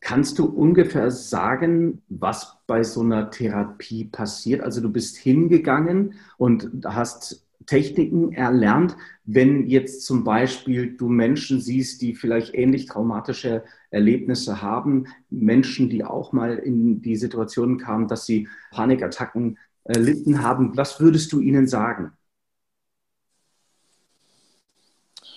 kannst 0.00 0.38
du 0.38 0.46
ungefähr 0.46 1.10
sagen, 1.10 2.02
was 2.08 2.58
bei 2.66 2.82
so 2.82 3.00
einer 3.00 3.30
Therapie 3.30 4.04
passiert? 4.04 4.60
Also 4.60 4.80
du 4.80 4.90
bist 4.90 5.16
hingegangen 5.16 6.14
und 6.36 6.70
hast 6.84 7.46
Techniken 7.66 8.32
erlernt, 8.32 8.96
wenn 9.24 9.66
jetzt 9.66 10.06
zum 10.06 10.24
Beispiel 10.24 10.96
du 10.96 11.08
Menschen 11.08 11.60
siehst, 11.60 12.00
die 12.00 12.14
vielleicht 12.14 12.54
ähnlich 12.54 12.86
traumatische 12.86 13.62
Erlebnisse 13.90 14.62
haben, 14.62 15.06
Menschen, 15.28 15.90
die 15.90 16.02
auch 16.02 16.32
mal 16.32 16.56
in 16.56 17.02
die 17.02 17.16
Situation 17.16 17.76
kamen, 17.76 18.08
dass 18.08 18.24
sie 18.24 18.48
Panikattacken 18.70 19.58
erlitten 19.84 20.42
haben, 20.42 20.76
was 20.76 21.00
würdest 21.00 21.32
du 21.32 21.40
ihnen 21.40 21.66
sagen? 21.66 22.12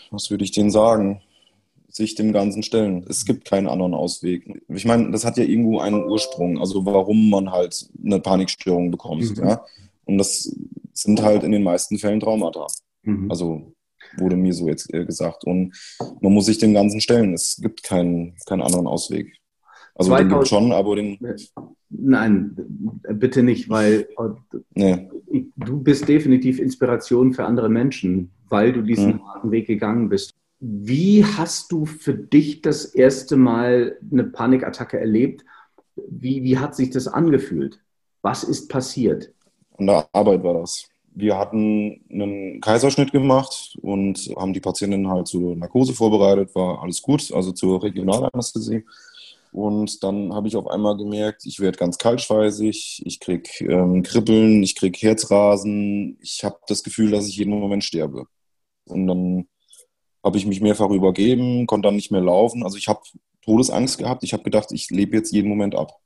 Was 0.09 0.29
würde 0.29 0.43
ich 0.43 0.51
denen 0.51 0.71
sagen? 0.71 1.21
Sich 1.91 2.15
dem 2.15 2.31
Ganzen 2.31 2.63
stellen. 2.63 3.05
Es 3.09 3.25
gibt 3.25 3.45
keinen 3.45 3.67
anderen 3.67 3.93
Ausweg. 3.93 4.63
Ich 4.69 4.85
meine, 4.85 5.11
das 5.11 5.25
hat 5.25 5.37
ja 5.37 5.43
irgendwo 5.43 5.79
einen 5.79 6.05
Ursprung, 6.05 6.57
also 6.57 6.85
warum 6.85 7.29
man 7.29 7.51
halt 7.51 7.89
eine 8.03 8.19
Panikstörung 8.19 8.91
bekommt. 8.91 9.37
Mhm. 9.37 9.43
Ja? 9.43 9.65
Und 10.05 10.17
das 10.17 10.55
sind 10.93 11.21
halt 11.21 11.43
in 11.43 11.51
den 11.51 11.63
meisten 11.63 11.97
Fällen 11.97 12.21
Traumata. 12.21 12.67
Mhm. 13.03 13.29
Also 13.29 13.73
wurde 14.17 14.35
mir 14.37 14.53
so 14.53 14.67
jetzt 14.67 14.93
äh, 14.93 15.05
gesagt. 15.05 15.43
Und 15.43 15.73
man 16.21 16.33
muss 16.33 16.45
sich 16.45 16.57
dem 16.59 16.73
Ganzen 16.73 17.01
stellen. 17.01 17.33
Es 17.33 17.57
gibt 17.61 17.83
keinen, 17.83 18.35
keinen 18.45 18.61
anderen 18.61 18.87
Ausweg. 18.87 19.33
Also 19.95 20.11
den 20.11 20.29
2000 20.29 20.33
gibt 20.33 20.47
schon, 20.47 20.71
aber 20.71 20.95
den, 20.95 21.19
Nein, 21.89 22.55
bitte 23.13 23.43
nicht, 23.43 23.69
weil 23.69 24.07
nee. 24.73 25.09
du 25.57 25.83
bist 25.83 26.07
definitiv 26.07 26.59
Inspiration 26.59 27.33
für 27.33 27.43
andere 27.43 27.67
Menschen, 27.67 28.31
weil 28.47 28.71
du 28.71 28.81
diesen 28.81 29.15
Mhm. 29.15 29.27
harten 29.27 29.51
Weg 29.51 29.67
gegangen 29.67 30.07
bist. 30.07 30.33
Wie 30.63 31.25
hast 31.25 31.71
du 31.71 31.87
für 31.87 32.13
dich 32.13 32.61
das 32.61 32.85
erste 32.85 33.35
Mal 33.35 33.97
eine 34.11 34.25
Panikattacke 34.25 34.99
erlebt? 34.99 35.43
Wie, 35.95 36.43
wie 36.43 36.59
hat 36.59 36.75
sich 36.75 36.91
das 36.91 37.07
angefühlt? 37.07 37.79
Was 38.21 38.43
ist 38.43 38.69
passiert? 38.69 39.33
An 39.79 39.87
der 39.87 40.07
Arbeit 40.13 40.43
war 40.43 40.53
das. 40.53 40.87
Wir 41.15 41.35
hatten 41.39 42.05
einen 42.11 42.61
Kaiserschnitt 42.61 43.11
gemacht 43.11 43.75
und 43.81 44.19
haben 44.37 44.53
die 44.53 44.59
Patientin 44.59 45.09
halt 45.09 45.27
zur 45.27 45.55
Narkose 45.55 45.93
vorbereitet, 45.93 46.53
war 46.53 46.83
alles 46.83 47.01
gut, 47.01 47.33
also 47.33 47.51
zur 47.53 47.81
Regionalanästhesie. 47.81 48.85
Und 49.51 50.03
dann 50.03 50.31
habe 50.31 50.47
ich 50.47 50.55
auf 50.55 50.67
einmal 50.67 50.95
gemerkt, 50.95 51.43
ich 51.47 51.59
werde 51.59 51.79
ganz 51.79 51.97
kaltschweißig, 51.97 53.01
ich 53.03 53.19
krieg 53.19 53.61
ähm, 53.61 54.03
Kribbeln, 54.03 54.61
ich 54.61 54.75
krieg 54.75 54.95
Herzrasen, 55.01 56.19
ich 56.21 56.43
habe 56.43 56.59
das 56.67 56.83
Gefühl, 56.83 57.09
dass 57.09 57.27
ich 57.27 57.37
jeden 57.37 57.59
Moment 57.59 57.83
sterbe. 57.83 58.27
Und 58.85 59.07
dann 59.07 59.47
habe 60.23 60.37
ich 60.37 60.45
mich 60.45 60.61
mehrfach 60.61 60.89
übergeben, 60.89 61.65
konnte 61.67 61.87
dann 61.87 61.95
nicht 61.95 62.11
mehr 62.11 62.21
laufen. 62.21 62.63
Also 62.63 62.77
ich 62.77 62.87
habe 62.87 63.01
Todesangst 63.43 63.97
gehabt. 63.97 64.23
Ich 64.23 64.33
habe 64.33 64.43
gedacht, 64.43 64.71
ich 64.71 64.89
lebe 64.89 65.15
jetzt 65.15 65.31
jeden 65.31 65.49
Moment 65.49 65.75
ab. 65.75 65.97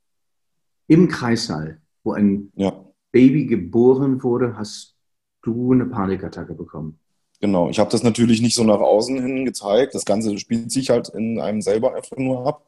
Im 0.88 1.08
Kreissaal, 1.08 1.80
wo 2.04 2.12
ein 2.12 2.50
Ja, 2.56 2.72
Baby 3.12 3.46
geboren 3.46 4.22
wurde, 4.22 4.56
hast 4.56 4.94
du 5.42 5.72
eine 5.72 5.86
Panikattacke 5.86 6.54
bekommen. 6.54 6.98
genau. 7.40 7.68
Ich 7.70 7.78
habe 7.78 7.90
das 7.90 8.02
natürlich 8.02 8.40
nicht 8.40 8.54
so 8.54 8.64
nach 8.64 8.80
außen 8.80 9.20
hin 9.20 9.44
gezeigt. 9.44 9.94
Das 9.94 10.04
Ganze 10.04 10.38
spielt 10.38 10.70
sich 10.70 10.90
halt 10.90 11.08
in 11.10 11.38
einem 11.40 11.60
selber 11.60 11.94
einfach 11.94 12.16
nur 12.16 12.46
ab. 12.46 12.66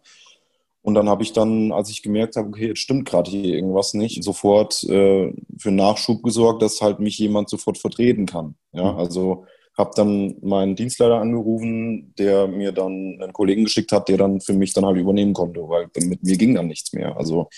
Und 0.83 0.95
dann 0.95 1.09
habe 1.09 1.23
ich 1.23 1.33
dann, 1.33 1.73
als 1.73 1.91
ich 1.91 2.03
gemerkt 2.03 2.37
habe, 2.37 2.49
okay, 2.49 2.69
jetzt 2.69 2.79
stimmt 2.81 3.07
gerade 3.09 3.31
hier 3.31 3.55
irgendwas 3.57 3.95
nicht, 3.95 4.23
sofort 4.25 4.85
äh, 4.85 5.33
für 5.59 5.71
Nachschub 5.71 6.23
gesorgt, 6.23 6.63
dass 6.63 6.81
halt 6.81 6.99
mich 7.01 7.19
jemand 7.19 7.51
sofort 7.51 7.79
vertreten 7.79 8.27
kann. 8.27 8.55
Ja, 8.73 8.95
also 8.97 9.45
habe 9.79 9.93
dann 9.95 10.37
meinen 10.43 10.75
Dienstleiter 10.77 11.21
angerufen, 11.21 12.13
der 12.19 12.49
mir 12.49 12.73
dann 12.73 13.19
einen 13.21 13.33
Kollegen 13.33 13.65
geschickt 13.65 13.93
hat, 13.93 14.09
der 14.09 14.19
dann 14.19 14.41
für 14.41 14.53
mich 14.53 14.75
dann 14.75 14.85
halt 14.85 14.97
übernehmen 14.97 15.33
konnte, 15.33 15.61
weil 15.69 15.89
mit 16.05 16.23
mir 16.23 16.37
ging 16.37 16.55
dann 16.55 16.67
nichts 16.67 16.93
mehr. 16.93 17.17
Also 17.17 17.49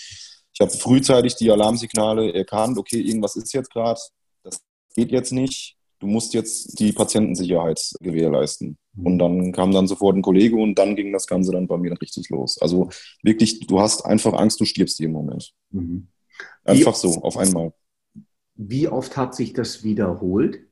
ich 0.53 0.61
habe 0.61 0.71
frühzeitig 0.71 1.35
die 1.35 1.49
Alarmsignale 1.49 2.33
erkannt, 2.33 2.77
okay, 2.77 3.01
irgendwas 3.01 3.35
ist 3.35 3.53
jetzt 3.53 3.71
gerade, 3.71 3.99
das 4.43 4.61
geht 4.95 5.11
jetzt 5.11 5.31
nicht, 5.31 5.75
du 5.99 6.07
musst 6.07 6.33
jetzt 6.33 6.79
die 6.79 6.91
Patientensicherheit 6.91 7.81
gewährleisten. 7.99 8.77
Und 8.97 9.19
dann 9.19 9.53
kam 9.53 9.71
dann 9.71 9.87
sofort 9.87 10.17
ein 10.17 10.21
Kollege 10.21 10.57
und 10.57 10.75
dann 10.75 10.95
ging 10.95 11.13
das 11.13 11.25
Ganze 11.25 11.51
dann 11.53 11.67
bei 11.67 11.77
mir 11.77 11.89
dann 11.89 11.97
richtig 11.97 12.29
los. 12.29 12.57
Also 12.59 12.89
wirklich, 13.23 13.61
du 13.61 13.79
hast 13.79 14.05
einfach 14.05 14.33
Angst, 14.33 14.59
du 14.59 14.65
stirbst 14.65 14.99
jeden 14.99 15.13
Moment. 15.13 15.53
Mhm. 15.69 16.07
Einfach 16.65 16.95
so, 16.95 17.21
auf 17.21 17.37
einmal. 17.37 17.73
Wie 18.55 18.87
oft 18.89 19.15
hat 19.15 19.33
sich 19.33 19.53
das 19.53 19.83
wiederholt? 19.83 20.67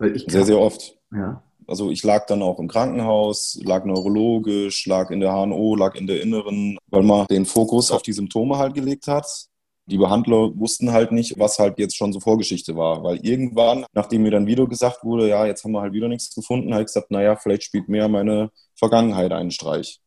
Weil 0.00 0.16
ich 0.16 0.24
Sehr, 0.26 0.44
sehr 0.44 0.58
oft. 0.58 0.96
Ja. 1.12 1.42
Also 1.66 1.90
ich 1.90 2.02
lag 2.02 2.26
dann 2.26 2.42
auch 2.42 2.58
im 2.58 2.66
Krankenhaus, 2.66 3.60
lag 3.62 3.84
neurologisch, 3.84 4.86
lag 4.86 5.10
in 5.10 5.20
der 5.20 5.32
HNO, 5.32 5.76
lag 5.76 5.94
in 5.94 6.08
der 6.08 6.20
Inneren, 6.20 6.78
weil 6.88 7.02
man 7.02 7.26
den 7.26 7.46
Fokus 7.46 7.92
auf 7.92 8.02
die 8.02 8.12
Symptome 8.12 8.58
halt 8.58 8.74
gelegt 8.74 9.06
hat. 9.06 9.46
Die 9.86 9.98
Behandler 9.98 10.50
wussten 10.58 10.90
halt 10.90 11.12
nicht, 11.12 11.38
was 11.38 11.58
halt 11.58 11.78
jetzt 11.78 11.96
schon 11.96 12.12
so 12.12 12.20
Vorgeschichte 12.20 12.76
war, 12.76 13.04
weil 13.04 13.18
irgendwann, 13.24 13.84
nachdem 13.92 14.22
mir 14.22 14.30
dann 14.30 14.46
wieder 14.46 14.66
gesagt 14.66 15.04
wurde, 15.04 15.28
ja, 15.28 15.46
jetzt 15.46 15.62
haben 15.62 15.72
wir 15.72 15.80
halt 15.80 15.92
wieder 15.92 16.08
nichts 16.08 16.34
gefunden, 16.34 16.72
habe 16.72 16.82
ich 16.82 16.86
gesagt, 16.86 17.10
naja, 17.10 17.36
vielleicht 17.36 17.64
spielt 17.64 17.88
mehr 17.88 18.08
meine 18.08 18.50
Vergangenheit 18.74 19.32
einen 19.32 19.50
Streich. 19.50 20.00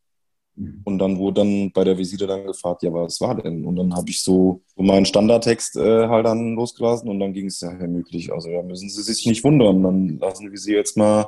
Mhm. 0.56 0.82
Und 0.84 1.00
dann 1.00 1.18
wurde 1.18 1.42
dann 1.42 1.72
bei 1.72 1.84
der 1.84 1.98
Visite 1.98 2.28
dann 2.28 2.46
gefragt, 2.46 2.84
ja, 2.84 2.94
was 2.94 3.20
war 3.22 3.36
denn? 3.42 3.66
Und 3.66 3.76
dann 3.76 3.96
habe 3.96 4.10
ich 4.10 4.22
so, 4.22 4.62
so 4.76 4.84
meinen 4.84 5.06
Standardtext 5.06 5.76
äh, 5.78 6.08
halt 6.08 6.26
dann 6.26 6.56
losgelassen 6.56 7.10
und 7.10 7.20
dann 7.20 7.34
ging 7.34 7.48
es 7.48 7.62
ja 7.62 7.72
Möglich. 7.72 8.32
Also 8.32 8.52
da 8.52 8.62
müssen 8.62 8.90
Sie 8.90 9.02
sich 9.02 9.26
nicht 9.26 9.44
wundern, 9.44 9.84
dann 9.84 10.20
lassen 10.20 10.52
wir 10.52 10.58
Sie 10.58 10.74
jetzt 10.74 10.96
mal 10.98 11.28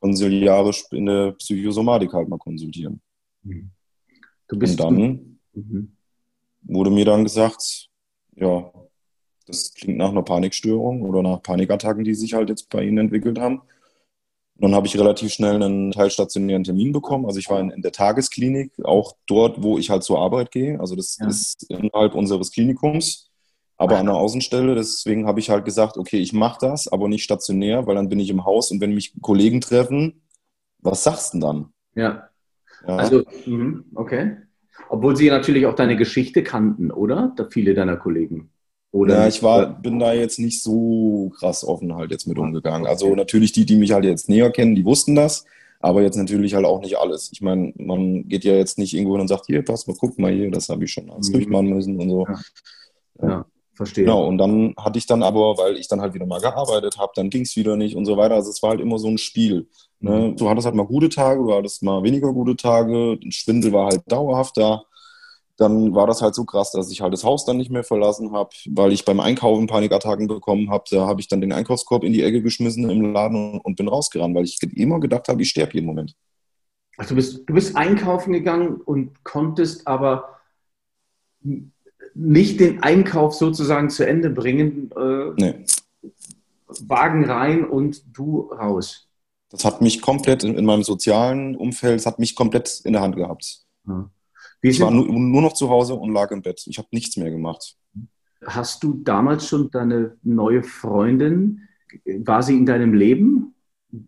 konsiliarisch 0.00 0.84
in 0.90 1.06
der 1.06 1.32
Psychosomatik 1.32 2.12
halt 2.12 2.28
mal 2.28 2.38
konsultieren. 2.38 3.00
Mhm. 3.42 3.70
Und 4.50 4.80
dann 4.80 5.38
Mhm. 5.54 5.96
wurde 6.62 6.90
mir 6.90 7.04
dann 7.04 7.24
gesagt, 7.24 7.88
ja, 8.36 8.72
das 9.46 9.72
klingt 9.74 9.98
nach 9.98 10.10
einer 10.10 10.22
Panikstörung 10.22 11.02
oder 11.02 11.22
nach 11.22 11.42
Panikattacken, 11.42 12.04
die 12.04 12.14
sich 12.14 12.34
halt 12.34 12.48
jetzt 12.48 12.68
bei 12.70 12.82
Ihnen 12.84 12.98
entwickelt 12.98 13.38
haben. 13.38 13.62
Und 14.64 14.70
dann 14.70 14.76
habe 14.76 14.86
ich 14.86 14.98
relativ 14.98 15.30
schnell 15.30 15.62
einen 15.62 15.92
teilstationären 15.92 16.64
Termin 16.64 16.90
bekommen. 16.90 17.26
Also 17.26 17.38
ich 17.38 17.50
war 17.50 17.60
in, 17.60 17.68
in 17.68 17.82
der 17.82 17.92
Tagesklinik, 17.92 18.72
auch 18.82 19.14
dort, 19.26 19.62
wo 19.62 19.76
ich 19.76 19.90
halt 19.90 20.04
zur 20.04 20.18
Arbeit 20.20 20.50
gehe. 20.52 20.80
Also 20.80 20.96
das 20.96 21.18
Ja. 21.20 21.28
ist 21.28 21.64
innerhalb 21.68 22.14
unseres 22.14 22.50
Klinikums, 22.50 23.30
aber 23.76 23.96
Ah. 23.96 24.00
an 24.00 24.06
der 24.06 24.14
Außenstelle. 24.14 24.74
Deswegen 24.74 25.26
habe 25.26 25.38
ich 25.38 25.50
halt 25.50 25.66
gesagt, 25.66 25.98
okay, 25.98 26.16
ich 26.16 26.32
mache 26.32 26.60
das, 26.62 26.88
aber 26.88 27.08
nicht 27.08 27.24
stationär, 27.24 27.86
weil 27.86 27.94
dann 27.94 28.08
bin 28.08 28.18
ich 28.18 28.30
im 28.30 28.46
Haus 28.46 28.70
und 28.70 28.80
wenn 28.80 28.94
mich 28.94 29.12
Kollegen 29.20 29.60
treffen, 29.60 30.22
was 30.78 31.04
sagst 31.04 31.34
du 31.34 31.38
denn 31.38 31.40
dann? 31.42 31.66
Ja. 31.94 32.30
Ja. 32.88 32.96
Also, 32.96 33.22
mhm, 33.44 33.84
okay. 33.94 34.38
Obwohl 34.88 35.14
sie 35.14 35.28
natürlich 35.28 35.66
auch 35.66 35.74
deine 35.74 35.96
Geschichte 35.98 36.42
kannten, 36.42 36.90
oder? 36.90 37.34
Da 37.36 37.48
viele 37.50 37.74
deiner 37.74 37.98
Kollegen. 37.98 38.48
Oder 38.94 39.14
Ja, 39.22 39.26
ich 39.28 39.42
war, 39.42 39.66
bin 39.82 39.98
da 39.98 40.12
jetzt 40.12 40.38
nicht 40.38 40.62
so 40.62 41.32
krass 41.36 41.64
offen 41.66 41.96
halt 41.96 42.12
jetzt 42.12 42.28
mit 42.28 42.38
umgegangen. 42.38 42.86
Also 42.86 43.12
natürlich 43.16 43.50
die, 43.50 43.66
die 43.66 43.74
mich 43.74 43.90
halt 43.90 44.04
jetzt 44.04 44.28
näher 44.28 44.52
kennen, 44.52 44.76
die 44.76 44.84
wussten 44.84 45.16
das, 45.16 45.44
aber 45.80 46.02
jetzt 46.02 46.16
natürlich 46.16 46.54
halt 46.54 46.64
auch 46.64 46.80
nicht 46.80 46.96
alles. 46.96 47.30
Ich 47.32 47.40
meine, 47.40 47.72
man 47.76 48.28
geht 48.28 48.44
ja 48.44 48.54
jetzt 48.54 48.78
nicht 48.78 48.94
irgendwo 48.94 49.14
hin 49.14 49.22
und 49.22 49.28
sagt, 49.28 49.46
hier, 49.46 49.64
pass 49.64 49.88
mal, 49.88 49.96
guck 49.98 50.16
mal 50.20 50.32
hier, 50.32 50.48
das 50.52 50.68
habe 50.68 50.84
ich 50.84 50.92
schon 50.92 51.10
alles 51.10 51.28
Mhm. 51.28 51.32
durchmachen 51.32 51.68
müssen 51.70 51.98
und 52.00 52.08
so. 52.08 52.26
Ja. 53.20 53.28
Ja, 53.28 53.46
verstehe. 53.74 54.04
Genau, 54.04 54.28
und 54.28 54.38
dann 54.38 54.74
hatte 54.78 54.98
ich 54.98 55.06
dann 55.06 55.24
aber, 55.24 55.58
weil 55.58 55.76
ich 55.76 55.88
dann 55.88 56.00
halt 56.00 56.14
wieder 56.14 56.26
mal 56.26 56.40
gearbeitet 56.40 56.96
habe, 56.96 57.10
dann 57.16 57.30
ging 57.30 57.42
es 57.42 57.56
wieder 57.56 57.76
nicht 57.76 57.96
und 57.96 58.04
so 58.06 58.16
weiter. 58.16 58.36
Also 58.36 58.50
es 58.50 58.62
war 58.62 58.70
halt 58.70 58.80
immer 58.80 59.00
so 59.00 59.08
ein 59.08 59.18
Spiel. 59.18 59.66
Ne? 59.98 60.34
Du 60.36 60.48
hattest 60.48 60.66
halt 60.66 60.76
mal 60.76 60.86
gute 60.86 61.08
Tage, 61.08 61.42
du 61.42 61.52
hattest 61.52 61.82
mal 61.82 62.04
weniger 62.04 62.32
gute 62.32 62.54
Tage, 62.54 63.18
ein 63.20 63.32
Schwindel 63.32 63.72
war 63.72 63.86
halt 63.86 64.02
dauerhaft 64.06 64.56
da. 64.56 64.84
Dann 65.56 65.94
war 65.94 66.06
das 66.06 66.20
halt 66.20 66.34
so 66.34 66.44
krass, 66.44 66.72
dass 66.72 66.90
ich 66.90 67.00
halt 67.00 67.12
das 67.12 67.22
Haus 67.22 67.44
dann 67.44 67.56
nicht 67.56 67.70
mehr 67.70 67.84
verlassen 67.84 68.32
habe, 68.32 68.50
weil 68.70 68.92
ich 68.92 69.04
beim 69.04 69.20
Einkaufen 69.20 69.68
Panikattacken 69.68 70.26
bekommen 70.26 70.70
habe. 70.70 70.84
Da 70.90 71.06
habe 71.06 71.20
ich 71.20 71.28
dann 71.28 71.40
den 71.40 71.52
Einkaufskorb 71.52 72.02
in 72.02 72.12
die 72.12 72.22
Ecke 72.22 72.42
geschmissen 72.42 72.90
im 72.90 73.12
Laden 73.12 73.60
und, 73.60 73.76
bin 73.76 73.88
rausgerannt, 73.88 74.34
weil 74.34 74.44
ich 74.44 74.60
immer 74.74 74.98
gedacht 74.98 75.28
habe, 75.28 75.42
ich 75.42 75.50
sterbe 75.50 75.74
jeden 75.74 75.86
Moment. 75.86 76.16
Ach, 76.96 77.06
du, 77.06 77.14
bist, 77.14 77.48
du 77.48 77.54
bist 77.54 77.76
einkaufen 77.76 78.32
gegangen 78.32 78.80
und 78.80 79.24
konntest 79.24 79.86
aber 79.86 80.40
nicht 82.14 82.60
den 82.60 82.82
Einkauf 82.82 83.34
sozusagen 83.34 83.90
zu 83.90 84.06
Ende 84.06 84.30
bringen. 84.30 84.90
Äh, 84.96 85.32
Nee. 85.36 85.64
Wagen 86.88 87.24
rein 87.24 87.64
und 87.64 88.02
du 88.16 88.50
raus. 88.52 89.08
Das 89.50 89.64
hat 89.64 89.80
mich 89.80 90.02
komplett 90.02 90.42
in, 90.42 90.56
in 90.56 90.64
meinem 90.64 90.82
sozialen 90.82 91.56
Umfeld, 91.56 92.00
es 92.00 92.06
hat 92.06 92.18
mich 92.18 92.34
komplett 92.34 92.80
in 92.84 92.92
der 92.92 93.02
Hand 93.02 93.16
gehabt. 93.16 93.60
Ja. 93.86 94.10
Ich 94.70 94.80
war 94.80 94.90
nur, 94.90 95.06
nur 95.06 95.42
noch 95.42 95.52
zu 95.52 95.68
Hause 95.68 95.94
und 95.94 96.12
lag 96.12 96.30
im 96.30 96.42
Bett. 96.42 96.64
Ich 96.66 96.78
habe 96.78 96.88
nichts 96.92 97.16
mehr 97.16 97.30
gemacht. 97.30 97.76
hast 98.46 98.82
du 98.82 98.94
damals 98.94 99.48
schon 99.48 99.70
deine 99.70 100.16
neue 100.22 100.62
Freundin, 100.62 101.68
war 102.04 102.42
sie 102.42 102.56
in 102.56 102.66
deinem 102.66 102.94
Leben? 102.94 103.54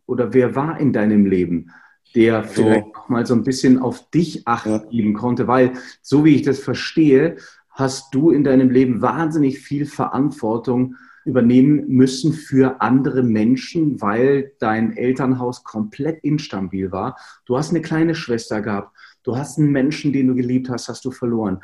Oder 0.07 0.35
wer 0.35 0.57
war 0.57 0.81
in 0.81 0.93
deinem 0.93 1.27
Leben? 1.27 1.71
der 2.15 2.45
vielleicht 2.45 2.97
auch 2.97 3.09
mal 3.09 3.27
so 3.27 3.35
ein 3.35 3.45
bisschen 3.45 3.79
auf 3.79 4.11
dich 4.11 4.47
Acht 4.47 4.67
ja. 4.67 4.79
geben 4.79 5.13
konnte, 5.13 5.47
weil 5.47 5.75
so 6.01 6.25
wie 6.25 6.35
ich 6.35 6.43
das 6.43 6.59
verstehe, 6.59 7.37
hast 7.71 8.15
du 8.15 8.31
in 8.31 8.43
deinem 8.43 8.71
Leben 8.71 9.03
wahnsinnig 9.03 9.59
viel 9.59 9.85
Verantwortung 9.85 10.97
übernehmen 11.27 11.89
müssen 11.89 12.33
für 12.33 12.81
andere 12.81 13.23
Menschen, 13.23 14.01
weil 14.01 14.53
dein 14.61 14.97
Elternhaus 14.97 15.63
komplett 15.65 16.23
instabil 16.23 16.91
war. 16.93 17.17
Du 17.45 17.59
hast 17.59 17.71
eine 17.71 17.83
kleine 17.83 18.15
Schwester 18.15 18.63
gehabt. 18.63 18.97
Du 19.27 19.37
hast 19.37 19.59
einen 19.59 19.73
Menschen, 19.73 20.13
den 20.13 20.29
du 20.29 20.37
geliebt 20.37 20.69
hast, 20.69 20.87
hast 20.89 21.05
du 21.05 21.11
verloren. 21.11 21.61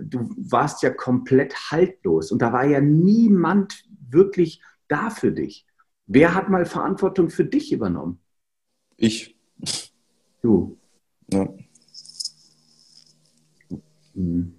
Du 0.00 0.32
warst 0.36 0.84
ja 0.84 0.90
komplett 0.90 1.72
haltlos 1.72 2.30
und 2.30 2.40
da 2.40 2.52
war 2.52 2.64
ja 2.64 2.80
niemand 2.80 3.82
wirklich 4.08 4.62
da 4.86 5.10
für 5.10 5.32
dich. 5.32 5.66
Wer 6.06 6.34
hat 6.36 6.48
mal 6.48 6.64
Verantwortung 6.64 7.28
für 7.28 7.44
dich 7.44 7.72
übernommen? 7.72 8.20
Ich. 8.96 9.36
Du. 10.40 10.78
Ja. 11.32 11.52
Mhm. 14.14 14.54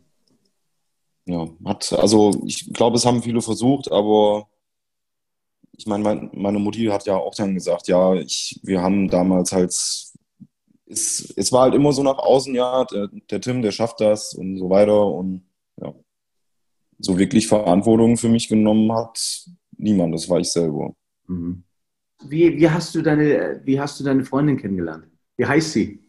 Ja, 1.24 1.48
hat, 1.64 1.94
also 1.94 2.44
ich 2.46 2.74
glaube, 2.74 2.98
es 2.98 3.06
haben 3.06 3.24
viele 3.24 3.42
versucht, 3.42 3.90
aber 3.90 4.50
ich 5.72 5.88
meine, 5.88 6.30
meine 6.34 6.60
Mutti 6.60 6.88
hat 6.88 7.06
ja 7.06 7.16
auch 7.16 7.34
dann 7.34 7.54
gesagt, 7.54 7.88
ja, 7.88 8.14
ich, 8.16 8.60
wir 8.62 8.82
haben 8.82 9.08
damals 9.08 9.54
halt, 9.54 9.74
es, 10.92 11.34
es 11.36 11.52
war 11.52 11.64
halt 11.64 11.76
immer 11.76 11.94
so 11.94 12.04
nach 12.04 12.18
außen, 12.18 12.54
ja, 12.54 12.86
der, 12.86 13.10
der 13.30 13.42
Tim, 13.42 13.62
der 13.62 13.72
schafft 13.72 14.02
das 14.02 14.34
und 14.34 14.58
so 14.58 14.70
weiter 14.70 15.06
und 15.06 15.44
ja, 15.82 15.94
so 17.00 17.18
wirklich 17.18 17.48
Verantwortung 17.48 18.18
für 18.18 18.30
mich 18.30 18.48
genommen 18.48 18.92
hat 18.92 19.48
niemand, 19.82 20.14
das 20.14 20.30
war 20.30 20.40
ich 20.40 20.52
selber. 20.52 20.94
Mhm. 21.28 21.64
Wie, 22.28 22.56
wie, 22.58 22.70
hast 22.70 22.94
du 22.94 23.02
deine, 23.02 23.62
wie 23.64 23.80
hast 23.80 24.00
du 24.00 24.04
deine 24.04 24.24
Freundin 24.24 24.58
kennengelernt? 24.58 25.08
Wie 25.38 25.46
heißt 25.46 25.72
sie? 25.72 26.00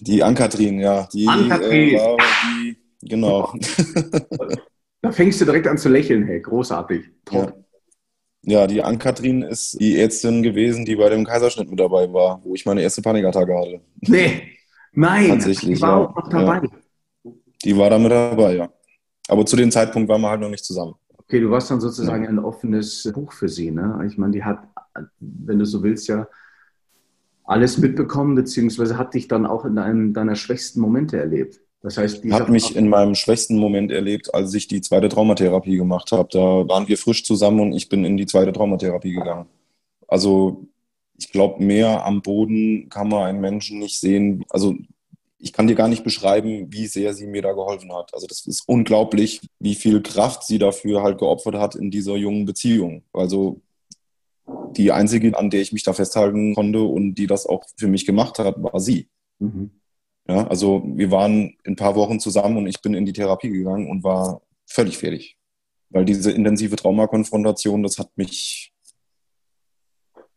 Die 0.00 0.22
Ankatrin, 0.22 0.78
ja. 0.78 1.08
Die, 1.12 1.26
Ankatrin. 1.26 1.94
Äh, 1.94 2.16
die, 2.54 2.76
genau. 3.02 3.52
Da 5.02 5.10
fängst 5.12 5.40
du 5.40 5.46
direkt 5.46 5.66
an 5.66 5.78
zu 5.78 5.88
lächeln, 5.88 6.24
hey, 6.24 6.42
großartig. 6.42 7.06
Top. 7.24 7.46
Ja. 7.46 7.64
Ja 8.42 8.66
die 8.66 8.82
Ankatrin 8.82 9.42
ist 9.42 9.80
die 9.80 9.98
Ärztin 9.98 10.42
gewesen, 10.42 10.84
die 10.84 10.96
bei 10.96 11.08
dem 11.08 11.24
Kaiserschnitt 11.24 11.70
mit 11.70 11.80
dabei 11.80 12.12
war, 12.12 12.40
wo 12.44 12.54
ich 12.54 12.66
meine 12.66 12.82
erste 12.82 13.02
Panikattacke 13.02 13.54
hatte. 13.54 13.80
Nee, 14.00 14.42
nein, 14.92 15.28
Tatsächlich, 15.28 15.76
die 15.76 15.82
war 15.82 16.00
ja. 16.00 16.06
auch 16.06 16.16
noch 16.16 16.28
dabei. 16.28 16.62
Ja. 16.62 17.32
Die 17.64 17.76
war 17.76 17.90
da 17.90 17.98
mit 17.98 18.10
dabei, 18.10 18.56
ja. 18.56 18.68
Aber 19.28 19.46
zu 19.46 19.56
dem 19.56 19.70
Zeitpunkt 19.70 20.08
waren 20.08 20.20
wir 20.20 20.30
halt 20.30 20.40
noch 20.40 20.48
nicht 20.48 20.64
zusammen. 20.64 20.94
Okay, 21.18 21.40
du 21.40 21.50
warst 21.50 21.70
dann 21.70 21.80
sozusagen 21.80 22.26
ein 22.26 22.38
offenes 22.38 23.08
Buch 23.14 23.32
für 23.32 23.48
sie. 23.48 23.70
Ne? 23.70 24.02
Ich 24.08 24.18
meine, 24.18 24.32
die 24.32 24.42
hat, 24.42 24.58
wenn 25.20 25.58
du 25.58 25.64
so 25.64 25.82
willst, 25.82 26.08
ja 26.08 26.26
alles 27.50 27.78
mitbekommen, 27.78 28.36
beziehungsweise 28.36 28.96
hat 28.96 29.14
dich 29.14 29.26
dann 29.26 29.44
auch 29.44 29.64
in 29.64 29.76
einem 29.78 30.12
deiner 30.14 30.36
schwächsten 30.36 30.80
Momente 30.80 31.18
erlebt. 31.18 31.60
Das 31.82 31.96
heißt, 31.96 32.24
die 32.24 32.32
hat 32.32 32.50
mich 32.50 32.76
in 32.76 32.88
meinem 32.88 33.14
schwächsten 33.14 33.58
Moment 33.58 33.90
erlebt, 33.90 34.34
als 34.34 34.52
ich 34.52 34.68
die 34.68 34.82
zweite 34.82 35.08
Traumatherapie 35.08 35.76
gemacht 35.76 36.12
habe. 36.12 36.28
Da 36.30 36.38
waren 36.38 36.88
wir 36.88 36.98
frisch 36.98 37.24
zusammen 37.24 37.60
und 37.60 37.72
ich 37.72 37.88
bin 37.88 38.04
in 38.04 38.18
die 38.18 38.26
zweite 38.26 38.52
Traumatherapie 38.52 39.12
gegangen. 39.12 39.46
Also 40.06 40.66
ich 41.16 41.30
glaube, 41.32 41.62
mehr 41.62 42.04
am 42.04 42.20
Boden 42.20 42.88
kann 42.90 43.08
man 43.08 43.24
einen 43.24 43.40
Menschen 43.40 43.78
nicht 43.78 43.98
sehen. 43.98 44.44
Also 44.50 44.76
ich 45.38 45.54
kann 45.54 45.66
dir 45.66 45.74
gar 45.74 45.88
nicht 45.88 46.04
beschreiben, 46.04 46.66
wie 46.70 46.86
sehr 46.86 47.14
sie 47.14 47.26
mir 47.26 47.40
da 47.40 47.52
geholfen 47.52 47.92
hat. 47.94 48.12
Also 48.12 48.26
das 48.26 48.46
ist 48.46 48.68
unglaublich, 48.68 49.40
wie 49.58 49.74
viel 49.74 50.02
Kraft 50.02 50.44
sie 50.44 50.58
dafür 50.58 51.02
halt 51.02 51.18
geopfert 51.18 51.54
hat 51.54 51.74
in 51.74 51.90
dieser 51.90 52.16
jungen 52.16 52.44
Beziehung. 52.44 53.04
Also 53.14 53.60
die 54.76 54.92
einzige, 54.92 55.36
an 55.38 55.48
der 55.48 55.62
ich 55.62 55.72
mich 55.72 55.82
da 55.82 55.94
festhalten 55.94 56.54
konnte 56.54 56.82
und 56.82 57.14
die 57.14 57.26
das 57.26 57.46
auch 57.46 57.64
für 57.76 57.88
mich 57.88 58.04
gemacht 58.04 58.38
hat, 58.38 58.62
war 58.62 58.80
sie. 58.80 59.08
Mhm. 59.38 59.70
Ja, 60.30 60.46
also 60.46 60.84
wir 60.86 61.10
waren 61.10 61.56
ein 61.66 61.74
paar 61.74 61.96
Wochen 61.96 62.20
zusammen 62.20 62.56
und 62.56 62.68
ich 62.68 62.80
bin 62.80 62.94
in 62.94 63.04
die 63.04 63.12
Therapie 63.12 63.50
gegangen 63.50 63.90
und 63.90 64.04
war 64.04 64.42
völlig 64.64 64.96
fertig. 64.96 65.36
Weil 65.88 66.04
diese 66.04 66.30
intensive 66.30 66.76
Traumakonfrontation, 66.76 67.82
das 67.82 67.98
hat 67.98 68.16
mich, 68.16 68.72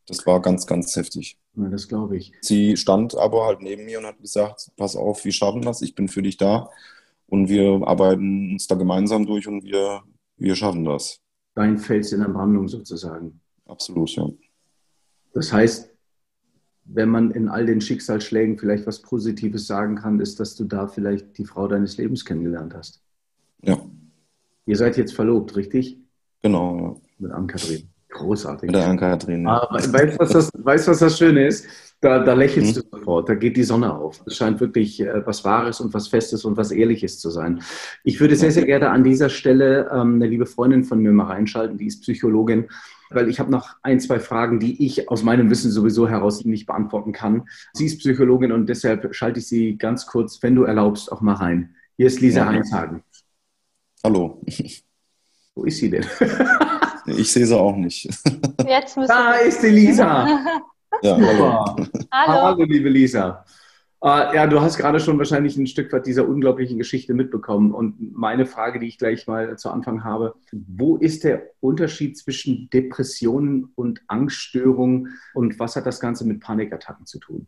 das 0.08 0.26
war 0.26 0.42
ganz, 0.42 0.66
ganz 0.66 0.96
heftig. 0.96 1.38
Ja, 1.56 1.70
das 1.70 1.88
glaube 1.88 2.18
ich. 2.18 2.32
Sie 2.42 2.76
stand 2.76 3.16
aber 3.16 3.46
halt 3.46 3.62
neben 3.62 3.86
mir 3.86 4.00
und 4.00 4.08
hat 4.08 4.20
gesagt, 4.20 4.72
pass 4.78 4.96
auf, 4.96 5.26
wir 5.26 5.32
schaffen 5.32 5.62
das, 5.62 5.84
ich 5.84 5.94
bin 5.94 6.08
für 6.08 6.24
dich 6.24 6.38
da 6.38 6.72
und 7.28 7.48
wir 7.48 7.88
arbeiten 7.88 8.54
uns 8.54 8.66
da 8.66 8.74
gemeinsam 8.74 9.28
durch 9.28 9.48
und 9.48 9.64
wir, 9.64 10.02
wir 10.38 10.56
schaffen 10.56 10.86
das. 10.86 11.22
Dein 11.54 11.78
Fels 11.78 12.12
in 12.14 12.22
der 12.22 12.30
Brandung 12.30 12.68
sozusagen. 12.68 13.40
Absolut, 13.68 14.10
ja. 14.16 14.28
Das 15.36 15.54
heißt, 15.54 15.93
wenn 16.86 17.10
man 17.10 17.32
in 17.32 17.50
all 17.50 17.66
den 17.66 17.82
Schicksalsschlägen 17.82 18.58
vielleicht 18.58 18.86
was 18.86 19.02
Positives 19.02 19.68
sagen 19.68 19.96
kann, 19.96 20.20
ist, 20.20 20.40
dass 20.40 20.56
du 20.56 20.66
da 20.66 20.88
vielleicht 20.88 21.38
die 21.38 21.46
Frau 21.46 21.68
deines 21.68 21.98
Lebens 21.98 22.26
kennengelernt 22.26 22.74
hast. 22.76 23.02
Ja. 23.62 23.78
Ihr 24.66 24.78
seid 24.78 24.98
jetzt 24.98 25.14
verlobt, 25.14 25.56
richtig? 25.56 25.98
Genau, 26.42 26.78
ja. 26.78 26.96
Mit 27.20 27.32
Ann-Kathrin. 27.32 27.90
Großartig. 28.10 28.68
Mit 28.68 28.76
der 28.76 28.88
Ann-Kathrin. 28.88 29.44
Ja. 29.44 29.64
Ah, 29.64 29.74
weißt 29.74 30.16
du, 30.16 30.20
was, 30.20 30.30
das, 30.30 30.50
weißt, 30.54 30.88
was 30.88 31.00
das 31.00 31.18
Schöne 31.18 31.48
ist? 31.48 31.66
Da, 32.00 32.20
da 32.20 32.34
lächelst 32.34 32.76
hm? 32.76 32.84
du 32.84 32.98
sofort, 32.98 33.30
da 33.30 33.36
geht 33.36 33.56
die 33.56 33.64
Sonne 33.64 33.94
auf. 33.96 34.22
Es 34.26 34.36
scheint 34.36 34.60
wirklich 34.60 35.00
äh, 35.00 35.26
was 35.26 35.46
Wahres 35.46 35.80
und 35.80 35.94
was 35.94 36.10
Festes 36.10 36.44
und 36.44 36.58
was 36.58 36.72
Ehrliches 36.72 37.18
zu 37.20 37.30
sein. 37.30 37.62
Ich 38.04 38.20
würde 38.20 38.36
sehr, 38.36 38.52
sehr 38.52 38.66
gerne 38.66 38.90
an 38.90 39.06
dieser 39.06 39.30
Stelle 39.30 39.90
ähm, 39.90 40.16
eine 40.16 40.28
liebe 40.28 40.46
Freundin 40.46 40.84
von 40.84 41.00
mir 41.00 41.14
mal 41.14 41.28
reinschalten, 41.28 41.78
die 41.78 41.88
ist 41.88 42.02
Psychologin 42.02 42.68
weil 43.10 43.30
ich 43.30 43.40
habe 43.40 43.52
noch 43.52 43.76
ein, 43.82 44.00
zwei 44.00 44.20
Fragen, 44.20 44.60
die 44.60 44.86
ich 44.86 45.10
aus 45.10 45.24
meinem 45.24 45.50
Wissen 45.50 45.72
sowieso 45.72 46.08
heraus 46.08 46.44
nicht 46.46 46.66
beantworten 46.66 47.12
kann. 47.12 47.48
Sie 47.74 47.86
ist 47.86 48.00
Psychologin 48.00 48.52
und 48.52 48.68
deshalb 48.68 49.14
schalte 49.14 49.40
ich 49.40 49.48
sie 49.48 49.78
ganz 49.78 50.06
kurz, 50.06 50.42
wenn 50.42 50.56
du 50.56 50.64
erlaubst, 50.64 51.12
auch 51.12 51.22
mal 51.22 51.36
rein. 51.36 51.76
Hier 51.98 52.08
ist 52.08 52.22
Lisa 52.22 52.42
ja. 52.42 52.50
Einshagen. 52.50 53.04
Hallo. 54.04 54.42
Wo 55.56 55.66
ist 55.66 55.78
sie 55.78 55.90
denn? 55.90 56.06
ich 57.06 57.32
sehe 57.32 57.46
sie 57.46 57.58
auch 57.58 57.76
nicht. 57.76 58.10
Jetzt 58.66 58.98
da 58.98 59.34
ist 59.34 59.62
die 59.62 59.68
Lisa. 59.68 60.28
Ja, 61.02 61.18
hallo. 61.18 61.66
hallo. 62.12 62.56
Hallo, 62.56 62.64
liebe 62.66 62.88
Lisa. 62.88 63.44
Uh, 64.06 64.34
ja, 64.34 64.48
du 64.48 64.60
hast 64.60 64.78
gerade 64.78 65.00
schon 65.00 65.18
wahrscheinlich 65.18 65.56
ein 65.56 65.66
Stück 65.66 65.94
weit 65.94 66.06
dieser 66.06 66.28
unglaublichen 66.28 66.78
Geschichte 66.78 67.14
mitbekommen. 67.14 67.74
Und 67.74 68.14
meine 68.14 68.46
Frage, 68.46 68.80
die 68.80 68.88
ich 68.88 68.98
gleich 68.98 69.28
mal 69.28 69.58
zu 69.58 69.70
Anfang 69.70 70.04
habe, 70.04 70.36
wo 70.52 70.98
ist 70.98 71.24
der 71.24 71.52
Unterschied 71.62 72.18
zwischen 72.18 72.70
Depressionen 72.70 73.72
und 73.76 74.02
Angststörungen 74.08 75.18
und 75.34 75.58
was 75.58 75.78
hat 75.78 75.86
das 75.86 76.02
Ganze 76.02 76.28
mit 76.28 76.42
Panikattacken 76.42 77.06
zu 77.06 77.18
tun? 77.18 77.48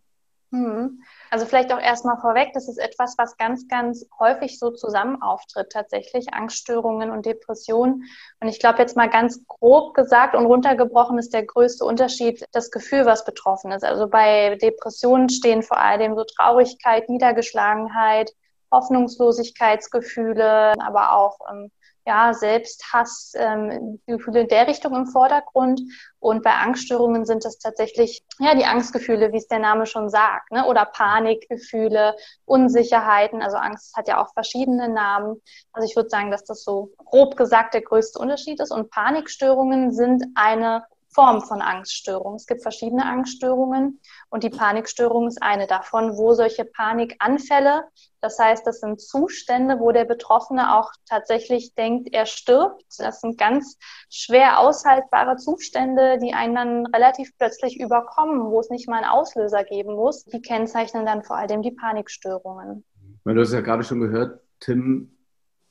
Mhm. 0.52 1.02
Also 1.36 1.48
vielleicht 1.48 1.74
auch 1.74 1.82
erstmal 1.82 2.16
vorweg, 2.16 2.54
das 2.54 2.70
ist 2.70 2.78
etwas, 2.78 3.18
was 3.18 3.36
ganz, 3.36 3.68
ganz 3.68 4.08
häufig 4.22 4.58
so 4.58 4.72
zusammen 4.72 5.22
auftritt, 5.22 5.70
tatsächlich 5.70 6.34
Angststörungen 6.34 7.12
und 7.12 7.26
Depressionen. 7.26 8.06
Und 8.40 8.48
ich 8.48 8.58
glaube 8.58 8.80
jetzt 8.80 8.96
mal 8.96 9.10
ganz 9.10 9.46
grob 9.46 9.96
gesagt 9.96 10.34
und 10.34 10.46
runtergebrochen 10.46 11.18
ist 11.18 11.34
der 11.34 11.46
größte 11.46 11.84
Unterschied 11.84 12.46
das 12.54 12.72
Gefühl, 12.72 13.06
was 13.06 13.26
betroffen 13.26 13.74
ist. 13.74 13.84
Also 13.84 14.08
bei 14.08 14.56
Depressionen 14.62 15.28
stehen 15.28 15.62
vor 15.62 15.78
allem 15.78 16.16
so 16.16 16.24
Traurigkeit, 16.24 17.10
Niedergeschlagenheit, 17.10 18.32
Hoffnungslosigkeitsgefühle, 18.72 20.76
aber 20.80 21.18
auch 21.18 21.40
ähm, 21.52 21.70
ja, 22.06 22.34
Selbsthass, 22.34 23.34
ähm, 23.36 24.00
Gefühle 24.06 24.42
in 24.42 24.48
der 24.48 24.68
Richtung 24.68 24.96
im 24.96 25.08
Vordergrund. 25.08 25.82
Und 26.20 26.44
bei 26.44 26.54
Angststörungen 26.54 27.26
sind 27.26 27.46
das 27.46 27.58
tatsächlich 27.58 28.24
ja 28.40 28.56
die 28.56 28.66
Angstgefühle, 28.66 29.32
wie 29.32 29.38
es 29.38 29.48
der 29.48 29.60
Name 29.60 29.86
schon 29.86 30.10
sagt, 30.10 30.52
ne? 30.52 30.66
oder 30.66 30.86
Panikgefühle, 30.86 32.16
Unsicherheiten. 32.46 33.42
Also 33.42 33.58
Angst 33.58 33.96
hat 33.98 34.08
ja 34.08 34.24
auch 34.24 34.34
verschiedene 34.34 34.88
Namen. 34.88 35.42
Also 35.74 35.88
ich 35.88 35.96
würde 35.96 36.10
sagen, 36.10 36.32
dass 36.32 36.44
das 36.44 36.64
so 36.64 36.92
grob 36.98 37.38
gesagt 37.38 37.74
der 37.74 37.82
größte 37.82 38.20
Unterschied 38.20 38.60
ist. 38.60 38.72
Und 38.72 38.92
Panikstörungen 38.92 39.92
sind 39.92 40.24
eine 40.36 40.84
Form 41.16 41.42
von 41.42 41.62
Angststörung. 41.62 42.36
Es 42.36 42.46
gibt 42.46 42.62
verschiedene 42.62 43.06
Angststörungen 43.06 44.02
und 44.30 44.44
die 44.44 44.50
Panikstörung 44.50 45.28
ist 45.28 45.42
eine 45.42 45.66
davon, 45.66 46.18
wo 46.18 46.34
solche 46.34 46.66
Panikanfälle, 46.66 47.86
das 48.20 48.38
heißt, 48.38 48.68
das 48.68 48.82
sind 48.82 49.00
Zustände, 49.00 49.80
wo 49.80 49.92
der 49.92 50.04
Betroffene 50.04 50.76
auch 50.76 50.92
tatsächlich 51.08 51.74
denkt, 51.76 52.10
er 52.12 52.26
stirbt. 52.26 52.84
Das 52.98 53.22
sind 53.22 53.38
ganz 53.38 53.78
schwer 54.10 54.60
aushaltbare 54.60 55.38
Zustände, 55.38 56.18
die 56.18 56.34
einen 56.34 56.56
dann 56.56 56.86
relativ 56.88 57.32
plötzlich 57.38 57.80
überkommen, 57.80 58.52
wo 58.52 58.60
es 58.60 58.70
nicht 58.70 58.90
mal 58.90 58.98
einen 58.98 59.06
Auslöser 59.06 59.64
geben 59.64 59.96
muss. 59.96 60.26
Die 60.26 60.42
kennzeichnen 60.42 61.06
dann 61.06 61.24
vor 61.24 61.38
allem 61.38 61.62
die 61.62 61.72
Panikstörungen. 61.72 62.84
Du 63.24 63.40
hast 63.40 63.54
ja 63.54 63.62
gerade 63.62 63.84
schon 63.84 64.02
gehört, 64.02 64.42
Tim, 64.60 65.16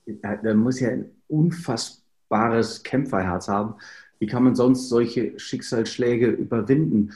der 0.07 0.55
muss 0.55 0.81
ja 0.81 0.91
ein 0.91 1.23
unfassbares 1.29 2.83
Kämpferherz 2.83 3.49
haben 3.49 3.77
wie 4.19 4.27
kann 4.27 4.45
man 4.45 4.55
sonst 4.55 4.89
solche 4.89 5.39
Schicksalsschläge 5.39 6.29
überwinden? 6.29 7.13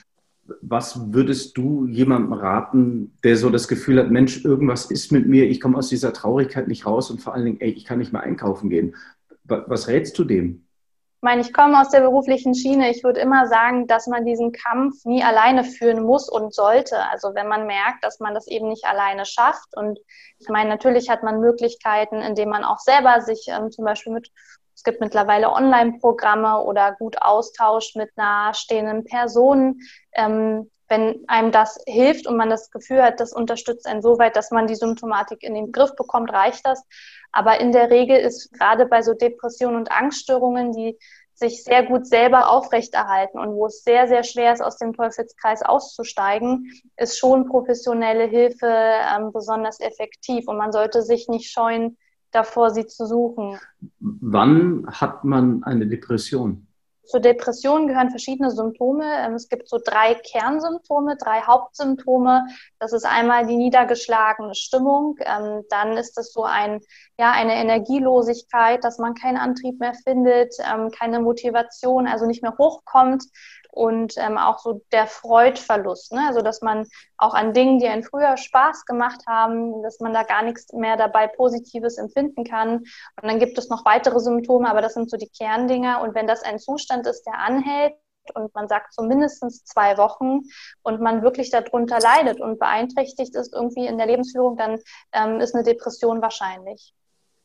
Was 0.62 1.12
würdest 1.12 1.56
du 1.58 1.86
jemandem 1.86 2.32
raten, 2.32 3.12
der 3.22 3.36
so 3.36 3.50
das 3.50 3.68
Gefühl 3.68 3.98
hat, 3.98 4.10
Mensch, 4.10 4.44
irgendwas 4.44 4.90
ist 4.90 5.12
mit 5.12 5.26
mir, 5.26 5.44
ich 5.48 5.60
komme 5.60 5.76
aus 5.76 5.88
dieser 5.88 6.12
Traurigkeit 6.12 6.68
nicht 6.68 6.86
raus 6.86 7.10
und 7.10 7.20
vor 7.20 7.34
allen 7.34 7.44
Dingen, 7.44 7.60
ey, 7.60 7.70
ich 7.70 7.84
kann 7.84 7.98
nicht 7.98 8.12
mehr 8.12 8.22
einkaufen 8.22 8.70
gehen. 8.70 8.96
Was 9.44 9.88
rätst 9.88 10.18
du 10.18 10.24
dem? 10.24 10.64
Ich 11.18 11.22
meine, 11.22 11.40
ich 11.40 11.52
komme 11.52 11.80
aus 11.80 11.88
der 11.90 12.02
beruflichen 12.02 12.54
Schiene. 12.54 12.92
Ich 12.92 13.02
würde 13.02 13.18
immer 13.18 13.48
sagen, 13.48 13.88
dass 13.88 14.06
man 14.06 14.24
diesen 14.24 14.52
Kampf 14.52 15.04
nie 15.04 15.24
alleine 15.24 15.64
führen 15.64 16.04
muss 16.04 16.28
und 16.28 16.54
sollte. 16.54 16.96
Also 17.10 17.34
wenn 17.34 17.48
man 17.48 17.66
merkt, 17.66 18.04
dass 18.04 18.20
man 18.20 18.34
das 18.34 18.46
eben 18.46 18.68
nicht 18.68 18.84
alleine 18.84 19.26
schafft. 19.26 19.76
Und 19.76 19.98
ich 20.38 20.48
meine, 20.48 20.68
natürlich 20.68 21.10
hat 21.10 21.24
man 21.24 21.40
Möglichkeiten, 21.40 22.20
indem 22.20 22.50
man 22.50 22.62
auch 22.62 22.78
selber 22.78 23.20
sich 23.20 23.46
ähm, 23.48 23.72
zum 23.72 23.84
Beispiel 23.84 24.12
mit, 24.12 24.30
es 24.78 24.84
gibt 24.84 25.00
mittlerweile 25.00 25.50
Online-Programme 25.50 26.62
oder 26.62 26.92
gut 26.92 27.20
austauscht 27.20 27.96
mit 27.96 28.16
nahestehenden 28.16 29.02
Personen. 29.02 29.80
Ähm, 30.12 30.70
wenn 30.88 31.24
einem 31.26 31.50
das 31.50 31.80
hilft 31.88 32.28
und 32.28 32.36
man 32.36 32.48
das 32.48 32.70
Gefühl 32.70 33.02
hat, 33.02 33.18
das 33.18 33.32
unterstützt 33.32 33.88
einen 33.88 34.02
so 34.02 34.20
weit, 34.20 34.36
dass 34.36 34.52
man 34.52 34.68
die 34.68 34.76
Symptomatik 34.76 35.42
in 35.42 35.54
den 35.54 35.72
Griff 35.72 35.96
bekommt, 35.96 36.32
reicht 36.32 36.64
das. 36.64 36.84
Aber 37.32 37.58
in 37.58 37.72
der 37.72 37.90
Regel 37.90 38.18
ist 38.18 38.52
gerade 38.52 38.86
bei 38.86 39.02
so 39.02 39.14
Depressionen 39.14 39.74
und 39.74 39.90
Angststörungen, 39.90 40.70
die 40.70 40.96
sich 41.34 41.64
sehr 41.64 41.82
gut 41.82 42.06
selber 42.06 42.48
aufrechterhalten 42.48 43.40
und 43.40 43.56
wo 43.56 43.66
es 43.66 43.82
sehr, 43.82 44.06
sehr 44.06 44.22
schwer 44.22 44.52
ist, 44.52 44.62
aus 44.62 44.76
dem 44.76 44.92
Teufelskreis 44.92 45.62
auszusteigen, 45.62 46.70
ist 46.96 47.18
schon 47.18 47.48
professionelle 47.48 48.26
Hilfe 48.26 48.68
ähm, 48.68 49.32
besonders 49.32 49.80
effektiv. 49.80 50.46
Und 50.46 50.56
man 50.56 50.70
sollte 50.70 51.02
sich 51.02 51.26
nicht 51.26 51.50
scheuen, 51.50 51.98
davor 52.30 52.70
sie 52.70 52.86
zu 52.86 53.06
suchen. 53.06 53.58
Wann 54.00 54.86
hat 54.88 55.24
man 55.24 55.62
eine 55.64 55.86
Depression? 55.86 56.68
Zur 57.08 57.20
Depression 57.20 57.88
gehören 57.88 58.10
verschiedene 58.10 58.50
Symptome. 58.50 59.04
Ähm, 59.04 59.32
es 59.32 59.48
gibt 59.48 59.66
so 59.66 59.78
drei 59.82 60.14
Kernsymptome, 60.14 61.16
drei 61.16 61.40
Hauptsymptome. 61.40 62.46
Das 62.78 62.92
ist 62.92 63.06
einmal 63.06 63.46
die 63.46 63.56
niedergeschlagene 63.56 64.54
Stimmung. 64.54 65.16
Ähm, 65.20 65.62
dann 65.70 65.96
ist 65.96 66.18
es 66.18 66.34
so 66.34 66.44
ein, 66.44 66.80
ja, 67.18 67.32
eine 67.32 67.54
Energielosigkeit, 67.54 68.84
dass 68.84 68.98
man 68.98 69.14
keinen 69.14 69.38
Antrieb 69.38 69.80
mehr 69.80 69.94
findet, 69.94 70.54
ähm, 70.60 70.90
keine 70.90 71.20
Motivation, 71.20 72.06
also 72.06 72.26
nicht 72.26 72.42
mehr 72.42 72.58
hochkommt 72.58 73.24
und 73.72 74.14
ähm, 74.16 74.38
auch 74.38 74.58
so 74.58 74.82
der 74.92 75.06
Freudverlust, 75.06 76.12
ne? 76.12 76.26
also 76.26 76.42
dass 76.42 76.62
man 76.62 76.86
auch 77.16 77.34
an 77.34 77.52
Dingen, 77.52 77.78
die 77.78 77.86
einen 77.86 78.02
früher 78.02 78.36
Spaß 78.36 78.84
gemacht 78.86 79.20
haben, 79.26 79.82
dass 79.82 80.00
man 80.00 80.12
da 80.12 80.22
gar 80.22 80.42
nichts 80.42 80.72
mehr 80.72 80.96
dabei 80.96 81.26
Positives 81.26 81.98
empfinden 81.98 82.44
kann. 82.44 82.78
Und 82.78 83.22
dann 83.22 83.38
gibt 83.38 83.58
es 83.58 83.68
noch 83.68 83.84
weitere 83.84 84.20
Symptome, 84.20 84.68
aber 84.68 84.82
das 84.82 84.94
sind 84.94 85.10
so 85.10 85.16
die 85.16 85.28
Kerndinger. 85.28 86.00
Und 86.02 86.14
wenn 86.14 86.26
das 86.26 86.42
ein 86.42 86.58
Zustand 86.58 87.06
ist, 87.06 87.24
der 87.24 87.38
anhält, 87.38 87.94
und 88.34 88.54
man 88.54 88.68
sagt 88.68 88.92
so 88.92 89.02
mindestens 89.02 89.64
zwei 89.64 89.96
Wochen 89.96 90.40
und 90.82 91.00
man 91.00 91.22
wirklich 91.22 91.50
darunter 91.50 91.98
leidet 91.98 92.40
und 92.40 92.58
beeinträchtigt 92.58 93.34
ist 93.34 93.54
irgendwie 93.54 93.86
in 93.86 93.96
der 93.96 94.06
Lebensführung, 94.06 94.58
dann 94.58 94.80
ähm, 95.12 95.40
ist 95.40 95.54
eine 95.54 95.64
Depression 95.64 96.20
wahrscheinlich. 96.20 96.92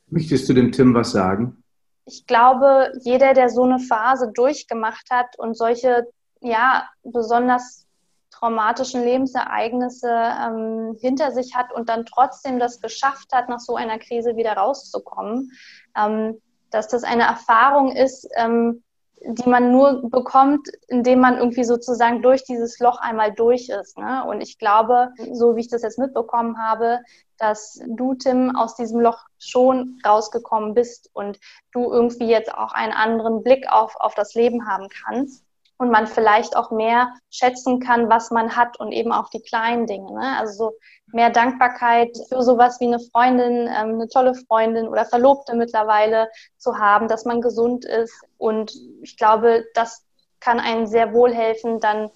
Möchtest 0.08 0.50
du 0.50 0.54
dem 0.54 0.72
Tim 0.72 0.94
was 0.94 1.12
sagen? 1.12 1.63
Ich 2.06 2.28
glaube, 2.28 2.92
jeder, 3.02 3.34
der 3.34 3.50
so 3.50 3.64
eine 3.64 3.80
Phase 3.80 4.32
durchgemacht 4.34 5.10
hat 5.10 5.38
und 5.38 5.56
solche 5.56 6.08
ja, 6.42 6.88
besonders 7.04 7.86
traumatischen 8.32 9.04
Lebensereignisse 9.04 10.10
ähm, 10.10 10.98
hinter 11.00 11.32
sich 11.32 11.56
hat 11.56 11.72
und 11.72 11.88
dann 11.88 12.06
trotzdem 12.06 12.60
das 12.60 12.82
geschafft 12.82 13.32
hat, 13.32 13.48
nach 13.48 13.60
so 13.60 13.76
einer 13.76 14.00
Krise 14.00 14.36
wieder 14.36 14.54
rauszukommen, 14.54 15.52
ähm, 15.96 16.42
dass 16.70 16.88
das 16.88 17.04
eine 17.04 17.24
Erfahrung 17.24 17.96
ist, 17.96 18.28
ähm, 18.36 18.84
die 19.26 19.50
man 19.50 19.72
nur 19.72 20.10
bekommt, 20.10 20.68
indem 20.88 21.20
man 21.20 21.38
irgendwie 21.38 21.64
sozusagen 21.64 22.22
durch 22.22 22.44
dieses 22.44 22.80
Loch 22.80 23.00
einmal 23.00 23.34
durch 23.34 23.70
ist. 23.70 23.98
Ne? 23.98 24.24
Und 24.26 24.42
ich 24.42 24.58
glaube, 24.58 25.12
so 25.32 25.56
wie 25.56 25.62
ich 25.62 25.70
das 25.70 25.82
jetzt 25.82 26.00
mitbekommen 26.00 26.58
habe, 26.58 27.00
dass 27.38 27.80
du, 27.88 28.16
Tim, 28.16 28.56
aus 28.56 28.76
diesem 28.76 29.00
Loch 29.00 29.26
schon 29.40 30.00
rausgekommen 30.06 30.74
bist 30.74 31.10
und 31.14 31.40
du 31.72 31.92
irgendwie 31.92 32.28
jetzt 32.28 32.54
auch 32.54 32.74
einen 32.74 32.94
anderen 32.94 33.44
Blick 33.44 33.66
auf, 33.72 33.96
auf 33.98 34.14
das 34.14 34.34
Leben 34.34 34.68
haben 34.68 34.88
kannst 34.90 35.44
und 35.84 35.92
man 35.92 36.08
vielleicht 36.08 36.56
auch 36.56 36.72
mehr 36.72 37.14
schätzen 37.30 37.80
kann, 37.80 38.10
was 38.10 38.32
man 38.32 38.56
hat 38.56 38.80
und 38.80 38.92
eben 38.92 39.12
auch 39.12 39.30
die 39.30 39.42
kleinen 39.42 39.86
Dinge. 39.86 40.14
Ne? 40.14 40.38
Also 40.40 40.54
so 40.54 40.74
mehr 41.08 41.30
Dankbarkeit 41.30 42.18
für 42.30 42.42
sowas 42.42 42.80
wie 42.80 42.88
eine 42.88 43.00
Freundin, 43.00 43.68
ähm, 43.68 43.96
eine 43.96 44.08
tolle 44.08 44.34
Freundin 44.34 44.88
oder 44.88 45.06
Verlobte 45.06 45.56
mittlerweile 45.56 46.30
zu 46.58 46.80
haben, 46.80 47.08
dass 47.08 47.26
man 47.26 47.42
gesund 47.42 47.84
ist. 47.84 48.14
Und 48.38 48.74
ich 49.02 49.18
glaube, 49.18 49.66
das 49.74 50.06
kann 50.40 50.60
einen 50.60 50.88
sehr 50.88 51.14
wohl 51.14 51.34
helfen, 51.34 51.80
dann 51.80 52.10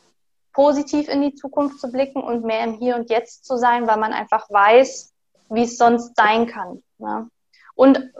positiv 0.53 1.09
in 1.09 1.21
die 1.21 1.35
Zukunft 1.35 1.79
zu 1.79 1.91
blicken 1.91 2.23
und 2.23 2.45
mehr 2.45 2.63
im 2.63 2.73
Hier 2.73 2.95
und 2.95 3.09
Jetzt 3.09 3.45
zu 3.45 3.57
sein, 3.57 3.85
weil 3.85 3.97
man 3.97 4.13
einfach 4.13 4.49
weiß, 4.49 5.13
wie 5.49 5.63
es 5.63 5.77
sonst 5.77 6.15
sein 6.15 6.47
kann. 6.47 6.81
Ne? 6.97 7.29
Und 7.75 8.11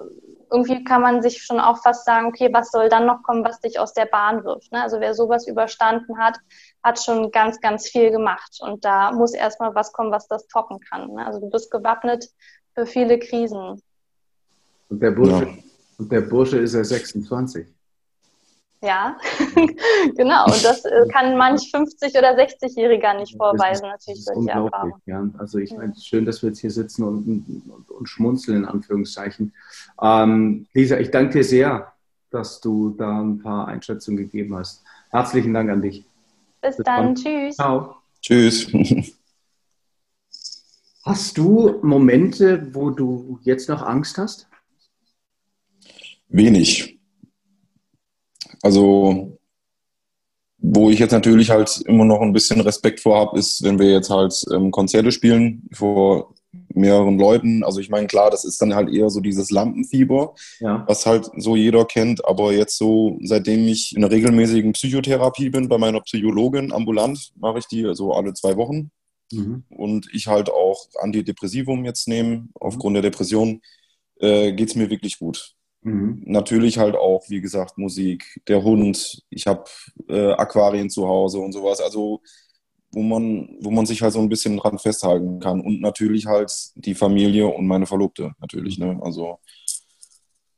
irgendwie 0.49 0.83
kann 0.83 1.01
man 1.01 1.21
sich 1.21 1.43
schon 1.43 1.59
auch 1.59 1.81
fast 1.81 2.05
sagen, 2.05 2.27
okay, 2.27 2.49
was 2.51 2.71
soll 2.71 2.89
dann 2.89 3.05
noch 3.05 3.23
kommen, 3.23 3.43
was 3.43 3.59
dich 3.59 3.79
aus 3.79 3.93
der 3.93 4.05
Bahn 4.05 4.43
wirft. 4.43 4.71
Ne? 4.71 4.81
Also 4.81 4.99
wer 4.99 5.13
sowas 5.13 5.47
überstanden 5.47 6.17
hat, 6.17 6.37
hat 6.83 7.03
schon 7.03 7.31
ganz, 7.31 7.59
ganz 7.59 7.87
viel 7.87 8.11
gemacht. 8.11 8.57
Und 8.61 8.85
da 8.85 9.11
muss 9.11 9.33
erstmal 9.33 9.75
was 9.75 9.91
kommen, 9.91 10.11
was 10.11 10.27
das 10.27 10.47
toppen 10.47 10.79
kann. 10.79 11.13
Ne? 11.13 11.25
Also 11.25 11.39
du 11.39 11.49
bist 11.49 11.69
gewappnet 11.71 12.29
für 12.73 12.85
viele 12.85 13.19
Krisen. 13.19 13.81
Und 14.89 15.01
der 15.01 15.11
Bursche, 15.11 15.45
ja. 15.45 15.53
und 15.97 16.11
der 16.11 16.21
Bursche 16.21 16.59
ist 16.59 16.73
ja 16.73 16.83
26. 16.83 17.67
Ja, 18.81 19.17
genau. 20.15 20.45
Und 20.45 20.63
das 20.63 20.85
äh, 20.85 21.07
kann 21.11 21.35
manch 21.35 21.71
50- 21.73 22.17
oder 22.17 22.37
60-Jähriger 22.37 23.17
nicht 23.17 23.35
vorweisen, 23.35 23.87
natürlich 23.87 24.23
solche 24.23 24.51
Erfahrungen. 24.51 25.01
Ja. 25.05 25.27
Also 25.39 25.57
ich 25.57 25.75
meine, 25.75 25.95
schön, 25.95 26.25
dass 26.25 26.43
wir 26.43 26.49
jetzt 26.49 26.59
hier 26.59 26.69
sitzen 26.69 27.03
und, 27.03 27.27
und, 27.27 27.89
und 27.89 28.07
schmunzeln, 28.07 28.57
in 28.57 28.65
Anführungszeichen. 28.65 29.53
Ähm, 30.01 30.67
Lisa, 30.73 30.97
ich 30.99 31.09
danke 31.09 31.39
dir 31.39 31.43
sehr, 31.43 31.93
dass 32.29 32.61
du 32.61 32.91
da 32.91 33.21
ein 33.21 33.39
paar 33.39 33.67
Einschätzungen 33.67 34.17
gegeben 34.17 34.55
hast. 34.55 34.83
Herzlichen 35.09 35.53
Dank 35.53 35.71
an 35.71 35.81
dich. 35.81 36.05
Bis, 36.61 36.77
Bis 36.77 36.85
dann. 36.85 37.15
dann. 37.15 37.15
Tschüss. 37.15 37.55
Ciao. 37.55 37.95
Tschüss. 38.21 38.71
Hast 41.03 41.37
du 41.37 41.79
Momente, 41.83 42.67
wo 42.73 42.89
du 42.89 43.39
jetzt 43.43 43.69
noch 43.69 43.81
Angst 43.81 44.17
hast? 44.17 44.47
Wenig. 46.27 46.96
Also, 48.61 49.37
wo 50.57 50.89
ich 50.89 50.99
jetzt 50.99 51.11
natürlich 51.11 51.49
halt 51.49 51.81
immer 51.85 52.05
noch 52.05 52.21
ein 52.21 52.33
bisschen 52.33 52.61
Respekt 52.61 52.99
vor 52.99 53.17
habe, 53.19 53.37
ist, 53.37 53.63
wenn 53.63 53.79
wir 53.79 53.91
jetzt 53.91 54.09
halt 54.09 54.33
ähm, 54.51 54.71
Konzerte 54.71 55.11
spielen 55.11 55.69
vor 55.71 56.33
mehreren 56.73 57.17
Leuten. 57.17 57.63
Also 57.63 57.79
ich 57.79 57.89
meine, 57.89 58.07
klar, 58.07 58.29
das 58.29 58.45
ist 58.45 58.61
dann 58.61 58.75
halt 58.75 58.89
eher 58.89 59.09
so 59.09 59.19
dieses 59.19 59.51
Lampenfieber, 59.51 60.35
ja. 60.59 60.83
was 60.87 61.05
halt 61.05 61.29
so 61.37 61.55
jeder 61.55 61.85
kennt. 61.85 62.25
Aber 62.25 62.53
jetzt 62.53 62.77
so, 62.77 63.17
seitdem 63.21 63.67
ich 63.67 63.95
in 63.95 64.03
einer 64.03 64.11
regelmäßigen 64.11 64.73
Psychotherapie 64.73 65.49
bin, 65.49 65.67
bei 65.67 65.77
meiner 65.77 66.01
Psychologin 66.01 66.71
ambulant, 66.71 67.31
mache 67.35 67.59
ich 67.59 67.67
die 67.67 67.85
also 67.85 68.13
alle 68.13 68.33
zwei 68.33 68.55
Wochen. 68.57 68.91
Mhm. 69.31 69.63
Und 69.69 70.07
ich 70.13 70.27
halt 70.27 70.49
auch 70.49 70.87
Antidepressivum 70.99 71.83
jetzt 71.85 72.07
nehme, 72.07 72.47
aufgrund 72.59 72.95
der 72.95 73.03
Depression, 73.03 73.61
äh, 74.19 74.53
geht 74.53 74.69
es 74.69 74.75
mir 74.75 74.89
wirklich 74.89 75.19
gut. 75.19 75.56
Mhm. 75.81 76.23
Natürlich 76.25 76.77
halt 76.77 76.95
auch, 76.95 77.23
wie 77.29 77.41
gesagt, 77.41 77.77
Musik, 77.77 78.41
der 78.47 78.63
Hund, 78.63 79.23
ich 79.29 79.47
habe 79.47 79.65
äh, 80.07 80.31
Aquarien 80.33 80.89
zu 80.89 81.07
Hause 81.07 81.39
und 81.39 81.53
sowas. 81.53 81.81
Also 81.81 82.21
wo 82.91 83.01
man, 83.01 83.49
wo 83.61 83.71
man 83.71 83.85
sich 83.85 84.01
halt 84.01 84.13
so 84.13 84.19
ein 84.19 84.29
bisschen 84.29 84.57
dran 84.57 84.79
festhalten 84.79 85.39
kann. 85.39 85.61
Und 85.61 85.81
natürlich 85.81 86.25
halt 86.25 86.51
die 86.75 86.95
Familie 86.95 87.47
und 87.47 87.67
meine 87.67 87.85
Verlobte 87.85 88.31
natürlich. 88.39 88.77
Ne? 88.77 88.99
Also 89.01 89.39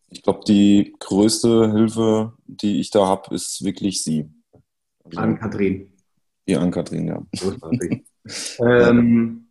ich 0.09 0.23
glaube, 0.23 0.41
die 0.47 0.95
größte 0.99 1.71
Hilfe, 1.71 2.33
die 2.45 2.79
ich 2.79 2.91
da 2.91 3.05
habe, 3.05 3.35
ist 3.35 3.63
wirklich 3.63 4.03
sie. 4.03 4.29
Also, 5.03 5.19
Ann-Kathrin. 5.19 5.91
Die 6.47 6.55
Ann-Kathrin, 6.55 7.07
ja. 7.07 7.21
ähm, 8.89 9.47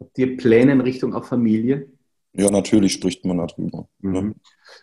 habt 0.00 0.18
ihr 0.18 0.36
Pläne 0.36 0.72
in 0.72 0.80
Richtung 0.80 1.14
auch 1.14 1.24
Familie? 1.24 1.90
Ja, 2.36 2.50
natürlich 2.50 2.92
spricht 2.92 3.24
man 3.24 3.38
darüber. 3.38 3.88
Ne? 4.00 4.22
Mhm. 4.22 4.34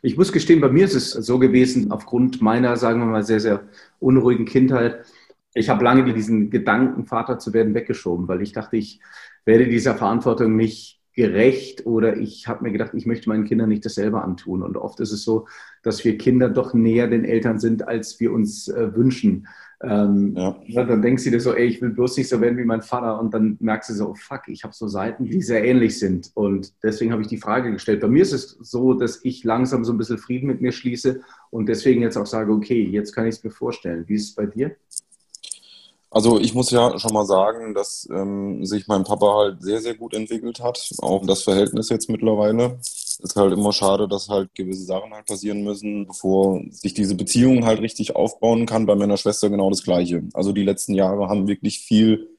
Ich 0.02 0.18
muss 0.18 0.32
gestehen, 0.32 0.62
bei 0.62 0.70
mir 0.70 0.86
ist 0.86 0.96
es 0.96 1.12
so 1.12 1.38
gewesen, 1.38 1.92
aufgrund 1.92 2.42
meiner, 2.42 2.78
sagen 2.78 3.00
wir 3.00 3.06
mal, 3.06 3.24
sehr, 3.24 3.42
sehr 3.42 3.68
unruhigen 4.00 4.46
Kindheit. 4.46 5.06
Ich 5.54 5.70
habe 5.70 5.84
lange 5.84 6.14
diesen 6.14 6.50
Gedanken, 6.50 7.06
Vater 7.06 7.40
zu 7.40 7.54
werden, 7.54 7.74
weggeschoben, 7.74 8.30
weil 8.30 8.42
ich 8.42 8.54
dachte, 8.54 8.78
ich 8.78 9.02
werde 9.44 9.68
dieser 9.68 9.96
Verantwortung 9.96 10.56
nicht 10.56 11.02
gerecht 11.14 11.86
oder 11.86 12.16
ich 12.16 12.48
habe 12.48 12.64
mir 12.64 12.72
gedacht, 12.72 12.94
ich 12.94 13.06
möchte 13.06 13.28
meinen 13.28 13.44
Kindern 13.44 13.68
nicht 13.68 13.86
dasselbe 13.86 14.22
antun. 14.22 14.64
Und 14.64 14.78
oft 14.78 15.02
ist 15.02 15.12
es 15.12 15.24
so, 15.24 15.48
dass 15.84 16.06
wir 16.06 16.18
Kinder 16.18 16.50
doch 16.50 16.74
näher 16.74 17.08
den 17.08 17.26
Eltern 17.26 17.60
sind, 17.60 17.86
als 17.86 18.20
wir 18.22 18.32
uns 18.32 18.70
äh, 18.70 18.96
wünschen. 18.96 19.48
Ähm, 19.84 20.36
ja. 20.38 20.84
Dann 20.84 21.02
denkst 21.02 21.24
du 21.24 21.32
dir 21.32 21.40
so, 21.40 21.54
ey, 21.54 21.66
ich 21.66 21.82
will 21.82 21.90
bloß 21.90 22.18
nicht 22.18 22.30
so 22.30 22.40
werden 22.40 22.58
wie 22.58 22.66
mein 22.66 22.84
Vater 22.84 23.20
und 23.20 23.34
dann 23.34 23.58
merkst 23.60 23.90
du 23.90 23.94
so, 23.94 24.10
oh 24.10 24.16
fuck, 24.16 24.48
ich 24.48 24.64
habe 24.64 24.74
so 24.74 24.88
Seiten, 24.88 25.26
die 25.26 25.42
sehr 25.42 25.64
ähnlich 25.64 25.98
sind 25.98 26.32
und 26.36 26.74
deswegen 26.84 27.12
habe 27.12 27.24
ich 27.24 27.28
die 27.28 27.38
Frage 27.38 27.72
gestellt. 27.72 28.02
Bei 28.02 28.08
mir 28.08 28.22
ist 28.22 28.34
es 28.34 28.58
so, 28.62 28.94
dass 28.94 29.20
ich 29.24 29.44
langsam 29.44 29.84
so 29.84 29.92
ein 29.92 29.98
bisschen 29.98 30.20
Frieden 30.20 30.48
mit 30.48 30.62
mir 30.62 30.72
schließe 30.72 31.22
und 31.50 31.68
deswegen 31.68 32.02
jetzt 32.02 32.18
auch 32.18 32.28
sage, 32.28 32.52
okay, 32.52 32.84
jetzt 32.84 33.14
kann 33.14 33.26
ich 33.26 33.36
es 33.36 33.44
mir 33.44 33.50
vorstellen. 33.50 34.04
Wie 34.08 34.16
ist 34.16 34.30
es 34.30 34.36
bei 34.36 34.46
dir? 34.46 34.76
Also 36.12 36.40
ich 36.40 36.54
muss 36.54 36.70
ja 36.72 37.00
schon 37.00 37.14
mal 37.14 37.26
sagen, 37.26 37.74
dass 37.74 38.08
ähm, 38.12 38.66
sich 38.66 38.88
mein 38.88 39.06
Papa 39.06 39.34
halt 39.34 39.64
sehr, 39.64 39.80
sehr 39.80 39.96
gut 39.96 40.14
entwickelt 40.14 40.60
hat, 40.60 40.92
auch 41.00 41.26
das 41.26 41.44
Verhältnis 41.44 41.90
jetzt 41.90 42.10
mittlerweile. 42.10 42.78
Ist 43.20 43.36
halt 43.36 43.54
immer 43.54 43.74
schade, 43.74 44.08
dass 44.08 44.30
halt 44.30 44.54
gewisse 44.56 44.84
Sachen 44.84 45.14
halt 45.14 45.26
passieren 45.26 45.64
müssen, 45.64 46.08
bevor 46.08 46.62
sich 46.70 46.94
diese 46.94 47.16
Beziehung 47.16 47.66
halt 47.66 47.82
richtig 47.82 48.16
aufbauen 48.16 48.66
kann. 48.66 48.86
Bei 48.86 48.96
meiner 48.96 49.18
Schwester 49.18 49.50
genau 49.50 49.70
das 49.70 49.84
Gleiche. 49.84 50.24
Also 50.34 50.52
die 50.52 50.64
letzten 50.64 50.94
Jahre 50.94 51.28
haben 51.28 51.48
wirklich 51.48 51.80
viel 51.80 52.30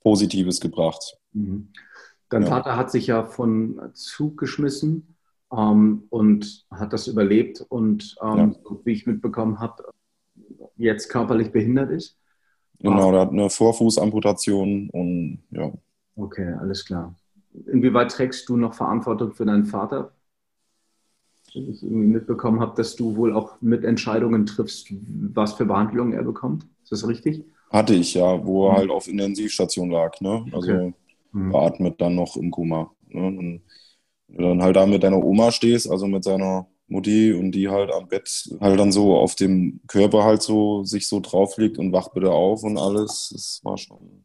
Positives 0.00 0.60
gebracht. 0.60 1.16
Mhm. 1.32 1.72
Dein 2.28 2.42
ja. 2.42 2.48
Vater 2.48 2.76
hat 2.76 2.90
sich 2.90 3.08
ja 3.08 3.24
von 3.24 3.80
Zug 3.94 4.38
geschmissen 4.38 5.16
ähm, 5.52 6.04
und 6.10 6.64
hat 6.70 6.92
das 6.92 7.08
überlebt 7.08 7.60
und 7.68 8.16
ähm, 8.22 8.56
ja. 8.64 8.76
wie 8.84 8.92
ich 8.92 9.06
mitbekommen 9.06 9.58
habe, 9.58 9.84
jetzt 10.76 11.08
körperlich 11.08 11.50
behindert 11.52 11.90
ist. 11.90 12.16
Genau, 12.78 13.12
er 13.12 13.20
hat 13.20 13.30
eine 13.30 13.50
Vorfußamputation 13.50 14.88
und 14.90 15.42
ja. 15.50 15.70
Okay, 16.16 16.54
alles 16.54 16.84
klar. 16.84 17.14
Inwieweit 17.66 18.12
trägst 18.12 18.48
du 18.48 18.56
noch 18.56 18.74
Verantwortung 18.74 19.32
für 19.32 19.44
deinen 19.44 19.66
Vater? 19.66 20.12
Ich 21.52 21.82
mitbekommen 21.82 22.60
habe, 22.60 22.76
dass 22.76 22.96
du 22.96 23.16
wohl 23.16 23.32
auch 23.32 23.60
mit 23.60 23.84
Entscheidungen 23.84 24.46
triffst, 24.46 24.88
was 25.34 25.54
für 25.54 25.64
Behandlungen 25.66 26.12
er 26.12 26.22
bekommt. 26.22 26.66
Ist 26.82 26.92
das 26.92 27.08
richtig? 27.08 27.44
Hatte 27.70 27.94
ich 27.94 28.14
ja, 28.14 28.44
wo 28.44 28.68
er 28.68 28.72
mhm. 28.72 28.76
halt 28.76 28.90
auf 28.90 29.08
Intensivstation 29.08 29.90
lag. 29.90 30.20
Ne? 30.20 30.44
Also 30.52 30.72
okay. 30.72 30.94
mhm. 31.32 31.52
beatmet 31.52 32.00
dann 32.00 32.14
noch 32.14 32.36
im 32.36 32.50
Koma. 32.50 32.90
Ne? 33.08 33.26
Und 33.26 33.62
wenn 34.28 34.42
du 34.42 34.48
dann 34.48 34.62
halt 34.62 34.76
da 34.76 34.86
mit 34.86 35.02
deiner 35.02 35.22
Oma 35.22 35.50
stehst, 35.50 35.90
also 35.90 36.06
mit 36.06 36.24
seiner 36.24 36.66
Mutti 36.86 37.32
und 37.32 37.52
die 37.52 37.68
halt 37.68 37.92
am 37.92 38.08
Bett 38.08 38.56
halt 38.60 38.78
dann 38.78 38.92
so 38.92 39.16
auf 39.16 39.34
dem 39.36 39.80
Körper 39.86 40.24
halt 40.24 40.42
so 40.42 40.84
sich 40.84 41.06
so 41.06 41.20
drauf 41.20 41.56
liegt 41.56 41.78
und 41.78 41.92
wacht 41.92 42.12
bitte 42.14 42.30
auf 42.30 42.64
und 42.64 42.78
alles. 42.78 43.30
Das 43.32 43.60
war 43.62 43.78
schon 43.78 44.24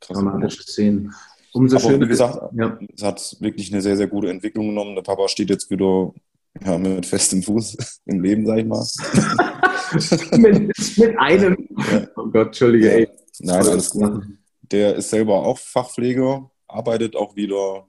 krass. 0.00 0.18
Dramatische 0.18 0.62
Szenen. 0.62 1.14
Umso 1.52 1.78
schöner. 1.78 2.04
Wie 2.04 2.08
gesagt, 2.08 2.52
ja. 2.56 2.78
es 2.94 3.02
hat 3.02 3.36
wirklich 3.38 3.72
eine 3.72 3.80
sehr, 3.80 3.96
sehr 3.96 4.08
gute 4.08 4.28
Entwicklung 4.28 4.68
genommen. 4.68 4.96
Der 4.96 5.02
Papa 5.02 5.28
steht 5.28 5.50
jetzt 5.50 5.70
wieder 5.70 6.12
ja, 6.62 6.78
mit 6.78 7.06
festem 7.06 7.42
Fuß 7.42 8.00
im 8.06 8.22
Leben, 8.22 8.46
sag 8.46 8.58
ich 8.58 8.66
mal. 8.66 8.86
mit, 10.38 10.72
mit, 10.98 11.18
einem. 11.18 11.68
Ja. 11.92 12.06
Oh 12.16 12.26
Gott, 12.26 12.46
Entschuldige, 12.48 12.92
ey. 12.92 13.08
Nein, 13.40 13.66
alles 13.66 13.90
gut. 13.90 14.22
Der 14.62 14.94
ist 14.94 15.10
selber 15.10 15.44
auch 15.44 15.58
Fachpfleger, 15.58 16.50
arbeitet 16.68 17.16
auch 17.16 17.36
wieder 17.36 17.86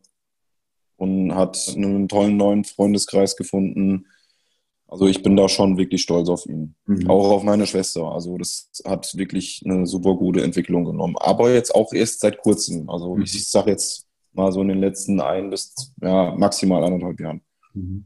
und 0.98 1.34
hat 1.34 1.74
einen 1.76 2.08
tollen 2.08 2.38
neuen 2.38 2.64
Freundeskreis 2.64 3.36
gefunden. 3.36 4.08
Also 4.88 5.08
ich 5.08 5.24
bin 5.24 5.36
da 5.36 5.50
schon 5.50 5.78
wirklich 5.78 6.02
stolz 6.02 6.30
auf 6.30 6.46
ihn. 6.46 6.76
Mhm. 6.86 7.10
Auch 7.10 7.32
auf 7.32 7.44
meine 7.44 7.66
Schwester. 7.66 8.12
Also 8.12 8.38
das 8.38 8.70
hat 8.86 9.16
wirklich 9.18 9.64
eine 9.66 9.88
super 9.88 10.16
gute 10.16 10.42
Entwicklung 10.42 10.86
genommen. 10.86 11.16
Aber 11.20 11.54
jetzt 11.54 11.74
auch 11.74 11.92
erst 11.92 12.22
seit 12.22 12.38
kurzem. 12.38 12.90
Also 12.90 13.16
mhm. 13.16 13.24
ich 13.24 13.50
sage 13.50 13.72
jetzt 13.72 14.08
mal 14.34 14.52
so 14.52 14.62
in 14.62 14.68
den 14.68 14.80
letzten 14.80 15.20
ein 15.20 15.50
bis 15.50 15.74
ja, 16.02 16.34
maximal 16.36 16.84
anderthalb 16.84 17.20
Jahren. 17.20 17.42
Mhm. 17.74 18.06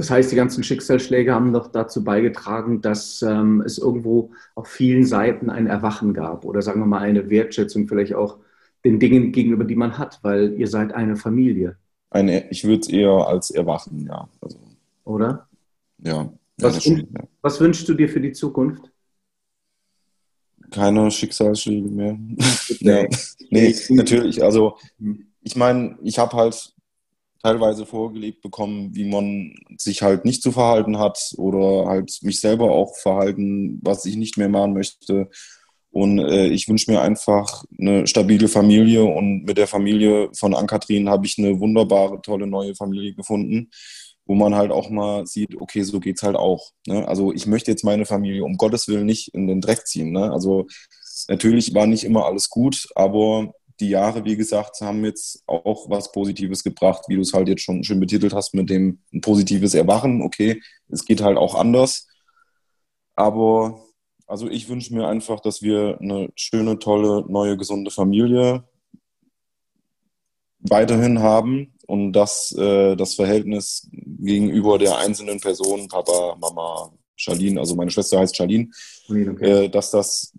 Das 0.00 0.10
heißt, 0.10 0.32
die 0.32 0.36
ganzen 0.36 0.64
Schicksalsschläge 0.64 1.34
haben 1.34 1.52
doch 1.52 1.66
dazu 1.66 2.02
beigetragen, 2.02 2.80
dass 2.80 3.20
ähm, 3.20 3.60
es 3.60 3.76
irgendwo 3.76 4.30
auf 4.54 4.66
vielen 4.66 5.04
Seiten 5.04 5.50
ein 5.50 5.66
Erwachen 5.66 6.14
gab 6.14 6.46
oder 6.46 6.62
sagen 6.62 6.80
wir 6.80 6.86
mal 6.86 7.02
eine 7.02 7.28
Wertschätzung 7.28 7.86
vielleicht 7.86 8.14
auch 8.14 8.38
den 8.82 8.98
Dingen 8.98 9.30
gegenüber, 9.30 9.64
die 9.64 9.74
man 9.74 9.98
hat, 9.98 10.18
weil 10.22 10.54
ihr 10.54 10.68
seid 10.68 10.94
eine 10.94 11.16
Familie. 11.16 11.76
Eine, 12.08 12.50
ich 12.50 12.64
würde 12.64 12.80
es 12.80 12.88
eher 12.88 13.10
als 13.10 13.50
Erwachen, 13.50 14.06
ja. 14.06 14.26
Also, 14.40 14.58
oder? 15.04 15.46
Ja. 15.98 16.32
Was, 16.56 16.82
ja, 16.82 16.96
ja. 16.96 17.04
was 17.42 17.60
wünschst 17.60 17.86
du 17.86 17.92
dir 17.92 18.08
für 18.08 18.22
die 18.22 18.32
Zukunft? 18.32 18.90
Keine 20.70 21.10
Schicksalsschläge 21.10 21.90
mehr. 21.90 22.18
nee, 22.80 23.06
nee, 23.50 23.74
natürlich. 23.90 24.42
Also, 24.42 24.78
hm. 24.98 25.26
ich 25.42 25.56
meine, 25.56 25.98
ich 26.00 26.18
habe 26.18 26.34
halt 26.38 26.74
teilweise 27.42 27.86
vorgelegt 27.86 28.42
bekommen, 28.42 28.94
wie 28.94 29.08
man 29.08 29.54
sich 29.78 30.02
halt 30.02 30.24
nicht 30.24 30.42
zu 30.42 30.52
verhalten 30.52 30.98
hat 30.98 31.32
oder 31.36 31.86
halt 31.88 32.18
mich 32.22 32.40
selber 32.40 32.70
auch 32.70 32.96
verhalten, 32.96 33.80
was 33.82 34.04
ich 34.04 34.16
nicht 34.16 34.36
mehr 34.36 34.48
machen 34.48 34.74
möchte. 34.74 35.28
Und 35.90 36.20
äh, 36.20 36.46
ich 36.46 36.68
wünsche 36.68 36.90
mir 36.90 37.00
einfach 37.00 37.64
eine 37.78 38.06
stabile 38.06 38.48
Familie 38.48 39.04
und 39.04 39.44
mit 39.44 39.58
der 39.58 39.66
Familie 39.66 40.28
von 40.34 40.54
Ann-Kathrin 40.54 41.08
habe 41.08 41.26
ich 41.26 41.38
eine 41.38 41.58
wunderbare, 41.58 42.20
tolle 42.22 42.46
neue 42.46 42.76
Familie 42.76 43.14
gefunden, 43.14 43.70
wo 44.26 44.34
man 44.34 44.54
halt 44.54 44.70
auch 44.70 44.88
mal 44.90 45.26
sieht, 45.26 45.60
okay, 45.60 45.82
so 45.82 45.98
geht's 45.98 46.22
halt 46.22 46.36
auch. 46.36 46.70
Ne? 46.86 47.08
Also 47.08 47.32
ich 47.32 47.46
möchte 47.46 47.72
jetzt 47.72 47.84
meine 47.84 48.06
Familie 48.06 48.44
um 48.44 48.56
Gottes 48.56 48.86
Willen 48.86 49.06
nicht 49.06 49.34
in 49.34 49.48
den 49.48 49.60
Dreck 49.60 49.86
ziehen. 49.86 50.12
Ne? 50.12 50.30
Also 50.30 50.68
natürlich 51.28 51.74
war 51.74 51.86
nicht 51.86 52.04
immer 52.04 52.26
alles 52.26 52.50
gut, 52.50 52.86
aber 52.94 53.52
die 53.80 53.90
Jahre, 53.90 54.24
wie 54.24 54.36
gesagt, 54.36 54.80
haben 54.80 55.04
jetzt 55.04 55.42
auch 55.46 55.88
was 55.88 56.12
Positives 56.12 56.62
gebracht, 56.62 57.04
wie 57.08 57.16
du 57.16 57.22
es 57.22 57.32
halt 57.32 57.48
jetzt 57.48 57.62
schon 57.62 57.82
schön 57.84 58.00
betitelt 58.00 58.32
hast 58.32 58.54
mit 58.54 58.70
dem 58.70 59.00
ein 59.12 59.20
positives 59.20 59.74
Erwachen. 59.74 60.22
Okay, 60.22 60.62
es 60.88 61.04
geht 61.04 61.22
halt 61.22 61.36
auch 61.36 61.54
anders. 61.54 62.06
Aber 63.16 63.82
also 64.26 64.48
ich 64.48 64.68
wünsche 64.68 64.94
mir 64.94 65.08
einfach, 65.08 65.40
dass 65.40 65.60
wir 65.60 65.98
eine 66.00 66.28
schöne, 66.36 66.78
tolle, 66.78 67.24
neue, 67.28 67.56
gesunde 67.56 67.90
Familie 67.90 68.64
weiterhin 70.60 71.20
haben 71.20 71.74
und 71.86 72.12
dass 72.12 72.52
äh, 72.52 72.94
das 72.94 73.14
Verhältnis 73.14 73.88
gegenüber 73.90 74.78
der 74.78 74.98
einzelnen 74.98 75.40
Person, 75.40 75.88
Papa, 75.88 76.36
Mama, 76.40 76.92
Charlene, 77.16 77.58
also 77.58 77.74
meine 77.74 77.90
Schwester 77.90 78.20
heißt 78.20 78.36
Charlene, 78.36 78.68
okay. 79.08 79.64
äh, 79.64 79.68
dass 79.68 79.90
das 79.90 80.32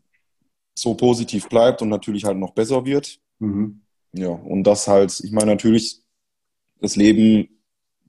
so 0.73 0.95
positiv 0.95 1.49
bleibt 1.49 1.81
und 1.81 1.89
natürlich 1.89 2.23
halt 2.23 2.37
noch 2.37 2.53
besser 2.53 2.85
wird. 2.85 3.19
Mhm. 3.41 3.81
Ja, 4.13 4.29
und 4.29 4.63
das 4.63 4.87
halt, 4.87 5.19
ich 5.23 5.31
meine, 5.31 5.51
natürlich, 5.51 6.01
das 6.79 6.95
Leben 6.95 7.49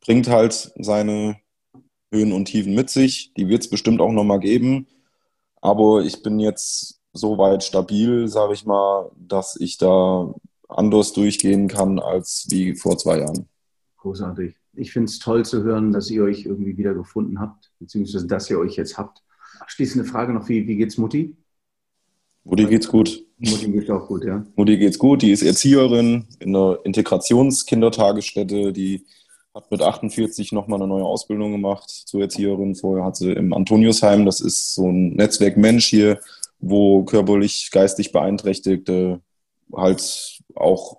bringt 0.01 0.29
halt 0.29 0.73
seine 0.77 1.37
Höhen 2.13 2.33
und 2.33 2.47
Tiefen 2.47 2.75
mit 2.75 2.91
sich. 2.91 3.33
Die 3.35 3.49
wird 3.49 3.63
es 3.63 3.71
bestimmt 3.71 4.01
auch 4.01 4.13
nochmal 4.13 4.41
geben. 4.41 4.87
Aber 5.61 6.03
ich 6.03 6.23
bin 6.23 6.39
jetzt 6.39 7.01
so 7.13 7.39
weit 7.39 7.63
stabil, 7.65 8.29
sage 8.29 8.55
ich 8.55 8.67
mal, 8.67 9.11
dass 9.17 9.57
ich 9.57 9.79
da 9.79 10.35
anders 10.69 11.13
durchgehen 11.13 11.69
kann 11.69 11.99
als 11.99 12.47
wie 12.51 12.75
vor 12.75 12.99
zwei 12.99 13.19
Jahren. 13.19 13.49
Großartig. 13.99 14.57
Ich 14.75 14.93
finde 14.93 15.07
es 15.07 15.19
toll 15.19 15.45
zu 15.45 15.63
hören, 15.63 15.93
dass 15.93 16.11
ihr 16.11 16.25
euch 16.25 16.47
irgendwie 16.47 16.77
wieder 16.77 16.95
gefunden 16.95 17.39
habt, 17.39 17.71
beziehungsweise 17.79 18.27
dass 18.27 18.51
ihr 18.51 18.59
euch 18.59 18.77
jetzt 18.77 18.99
habt. 18.99 19.23
Abschließende 19.61 20.09
Frage 20.09 20.33
noch, 20.33 20.49
wie, 20.49 20.67
wie 20.67 20.77
geht's 20.77 20.99
Mutti? 20.99 21.37
Mutti 22.45 22.67
geht's 22.67 22.89
gut. 22.89 23.25
Mutti 23.39 23.71
geht's 23.71 23.91
auch 23.91 24.07
gut, 24.07 24.25
ja. 24.25 24.45
Mutti 24.57 24.77
geht's 24.77 24.99
gut, 24.99 25.23
die 25.23 25.33
ist 25.33 25.43
Erzieherin 25.43 26.27
in 26.41 26.55
einer 26.55 26.79
Integrationskindertagesstätte, 26.85 28.73
die 28.73 29.07
hat 29.55 29.71
mit 29.71 29.83
48 29.83 30.53
nochmal 30.53 30.81
eine 30.81 30.89
neue 30.89 31.05
Ausbildung 31.05 31.53
gemacht 31.53 31.89
zur 31.91 32.23
Erzieherin. 32.23 32.75
Vorher 32.75 33.05
hat 33.05 33.17
sie 33.17 33.33
im 33.33 33.53
Antoniusheim, 33.53 34.25
das 34.25 34.41
ist 34.41 34.75
so 34.75 34.89
ein 34.89 35.15
Netzwerk 35.15 35.57
Mensch 35.57 35.87
hier, 35.87 36.21
wo 36.59 37.05
körperlich, 37.05 37.71
geistig 37.71 38.13
Beeinträchtigte 38.13 39.21
halt 39.75 40.39
auch 40.55 40.99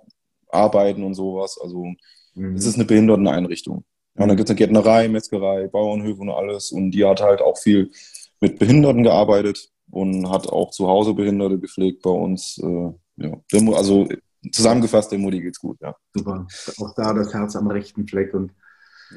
arbeiten 0.49 1.03
und 1.03 1.15
sowas. 1.15 1.58
Also 1.62 1.93
mhm. 2.36 2.56
es 2.56 2.65
ist 2.65 2.75
eine 2.75 2.86
Behinderteneinrichtung. 2.86 3.84
Ja, 4.17 4.27
da 4.27 4.36
gibt 4.36 4.47
es 4.47 4.51
eine 4.51 4.58
Gärtnerei, 4.58 5.08
Metzgerei, 5.08 5.67
Bauernhöfe 5.67 6.21
und 6.21 6.29
alles. 6.29 6.71
Und 6.71 6.91
die 6.91 7.03
hat 7.03 7.21
halt 7.21 7.41
auch 7.41 7.58
viel 7.58 7.91
mit 8.39 8.60
Behinderten 8.60 9.01
gearbeitet 9.01 9.73
und 9.89 10.30
hat 10.30 10.48
auch 10.48 10.72
zu 10.72 10.88
Hause 10.88 11.13
Behinderte 11.13 11.60
gepflegt 11.60 12.02
bei 12.02 12.10
uns. 12.10 12.60
Äh, 12.62 12.91
ja. 13.17 13.38
Also 13.74 14.08
zusammengefasst, 14.52 15.12
der 15.12 15.19
Mutti 15.19 15.41
geht's 15.41 15.60
gut, 15.60 15.78
ja. 15.82 15.96
Super. 16.13 16.48
Auch 16.80 16.93
da 16.96 17.13
das 17.13 17.34
Herz 17.34 17.56
am 17.56 17.67
rechten 17.67 18.08
Fleck. 18.08 18.34
Und 18.34 18.52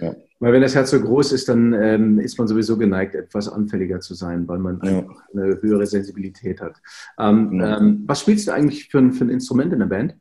ja. 0.01 0.15
Weil 0.39 0.53
wenn 0.53 0.63
das 0.63 0.75
Herz 0.75 0.91
so 0.91 1.01
groß 1.01 1.33
ist, 1.33 1.49
dann 1.49 1.73
ähm, 1.73 2.19
ist 2.19 2.39
man 2.39 2.47
sowieso 2.47 2.77
geneigt, 2.77 3.15
etwas 3.15 3.49
anfälliger 3.49 4.01
zu 4.01 4.15
sein, 4.15 4.47
weil 4.47 4.59
man 4.59 4.81
ja. 4.83 4.99
einfach 4.99 5.23
eine 5.33 5.61
höhere 5.61 5.87
Sensibilität 5.87 6.61
hat. 6.61 6.77
Ähm, 7.19 7.61
ja. 7.61 7.79
ähm, 7.79 8.05
was 8.07 8.21
spielst 8.21 8.49
du 8.49 8.53
eigentlich 8.53 8.89
für 8.89 8.99
ein, 8.99 9.13
für 9.13 9.25
ein 9.25 9.31
Instrument 9.31 9.73
in 9.73 9.79
der 9.79 9.87
Band? 9.87 10.17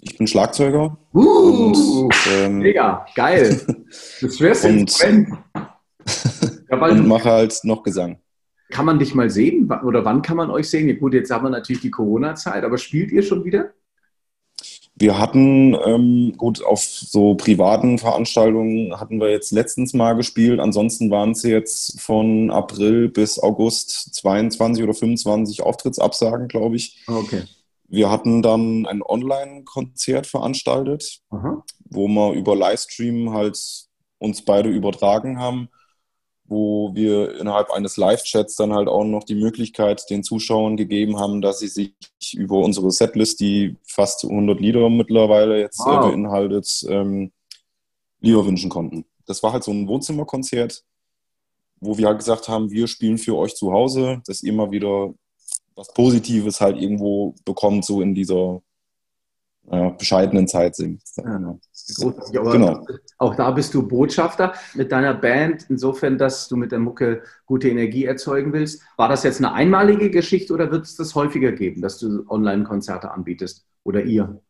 Ich 0.00 0.18
bin 0.18 0.26
Schlagzeuger. 0.26 0.98
Uh, 1.14 1.70
und, 1.70 2.14
ähm, 2.30 2.58
mega, 2.58 3.06
geil. 3.14 3.58
Das 4.20 4.36
schwerste 4.36 4.68
Instrument. 4.68 5.30
ja, 6.70 6.86
und 6.86 7.06
mache 7.06 7.30
halt 7.30 7.58
noch 7.62 7.82
Gesang. 7.82 8.18
Kann 8.70 8.86
man 8.86 8.98
dich 8.98 9.14
mal 9.14 9.30
sehen? 9.30 9.70
Oder 9.84 10.04
wann 10.04 10.22
kann 10.22 10.36
man 10.36 10.50
euch 10.50 10.68
sehen? 10.68 10.88
Ja, 10.88 10.94
gut, 10.94 11.14
jetzt 11.14 11.30
haben 11.30 11.44
wir 11.44 11.50
natürlich 11.50 11.82
die 11.82 11.90
Corona-Zeit, 11.90 12.64
aber 12.64 12.78
spielt 12.78 13.12
ihr 13.12 13.22
schon 13.22 13.44
wieder? 13.44 13.72
Wir 14.96 15.18
hatten, 15.18 15.74
ähm, 15.84 16.34
gut, 16.36 16.64
auf 16.64 16.80
so 16.84 17.34
privaten 17.34 17.98
Veranstaltungen 17.98 18.98
hatten 18.98 19.20
wir 19.20 19.28
jetzt 19.28 19.50
letztens 19.50 19.92
mal 19.92 20.14
gespielt. 20.14 20.60
Ansonsten 20.60 21.10
waren 21.10 21.32
es 21.32 21.42
jetzt 21.42 22.00
von 22.00 22.50
April 22.50 23.08
bis 23.08 23.40
August 23.40 24.14
22 24.14 24.84
oder 24.84 24.94
25 24.94 25.62
Auftrittsabsagen, 25.62 26.46
glaube 26.46 26.76
ich. 26.76 27.02
Okay. 27.08 27.42
Wir 27.88 28.10
hatten 28.10 28.40
dann 28.40 28.86
ein 28.86 29.02
Online-Konzert 29.02 30.26
veranstaltet, 30.26 31.20
Aha. 31.30 31.64
wo 31.90 32.06
wir 32.06 32.32
über 32.32 32.54
Livestream 32.54 33.32
halt 33.34 33.58
uns 34.18 34.42
beide 34.42 34.68
übertragen 34.68 35.38
haben 35.40 35.68
wo 36.54 36.94
wir 36.94 37.40
innerhalb 37.40 37.72
eines 37.72 37.96
Live-Chats 37.96 38.54
dann 38.54 38.72
halt 38.72 38.86
auch 38.86 39.02
noch 39.02 39.24
die 39.24 39.34
Möglichkeit 39.34 40.08
den 40.08 40.22
Zuschauern 40.22 40.76
gegeben 40.76 41.18
haben, 41.18 41.42
dass 41.42 41.58
sie 41.58 41.66
sich 41.66 41.92
über 42.32 42.58
unsere 42.58 42.92
Setlist, 42.92 43.40
die 43.40 43.76
fast 43.84 44.24
100 44.24 44.60
Lieder 44.60 44.88
mittlerweile 44.88 45.58
jetzt 45.58 45.80
wow. 45.80 46.08
beinhaltet, 46.08 46.86
ähm, 46.88 47.32
Lieder 48.20 48.46
wünschen 48.46 48.70
konnten. 48.70 49.04
das 49.26 49.42
war 49.42 49.52
halt 49.52 49.64
so 49.64 49.72
ein 49.72 49.88
Wohnzimmerkonzert, 49.88 50.84
wo 51.80 51.98
wir 51.98 52.06
halt 52.06 52.18
gesagt 52.18 52.48
haben, 52.48 52.70
wir 52.70 52.86
spielen 52.86 53.18
für 53.18 53.36
euch 53.36 53.56
zu 53.56 53.72
Hause, 53.72 54.22
dass 54.26 54.44
ihr 54.44 54.52
mal 54.52 54.70
wieder 54.70 55.12
was 55.74 55.92
Positives 55.92 56.60
halt 56.60 56.80
irgendwo 56.80 57.34
bekommt, 57.44 57.84
so 57.84 58.00
in 58.00 58.14
dieser 58.14 58.62
äh, 59.70 59.90
bescheidenen 59.90 60.46
Zeit 60.46 60.76
singt. 60.76 61.02
Ja, 61.16 61.58
genau. 62.32 62.84
Auch 63.18 63.34
da 63.34 63.50
bist 63.50 63.74
du 63.74 63.86
Botschafter 63.86 64.54
mit 64.74 64.92
deiner 64.92 65.14
Band, 65.14 65.66
insofern, 65.68 66.18
dass 66.18 66.48
du 66.48 66.56
mit 66.56 66.72
der 66.72 66.78
Mucke 66.78 67.22
gute 67.46 67.68
Energie 67.68 68.04
erzeugen 68.04 68.52
willst. 68.52 68.82
War 68.96 69.08
das 69.08 69.22
jetzt 69.22 69.38
eine 69.38 69.52
einmalige 69.52 70.10
Geschichte 70.10 70.52
oder 70.52 70.70
wird 70.70 70.84
es 70.84 70.96
das 70.96 71.14
häufiger 71.14 71.52
geben, 71.52 71.82
dass 71.82 71.98
du 71.98 72.24
Online-Konzerte 72.28 73.10
anbietest 73.10 73.66
oder 73.84 74.02
ihr? 74.02 74.40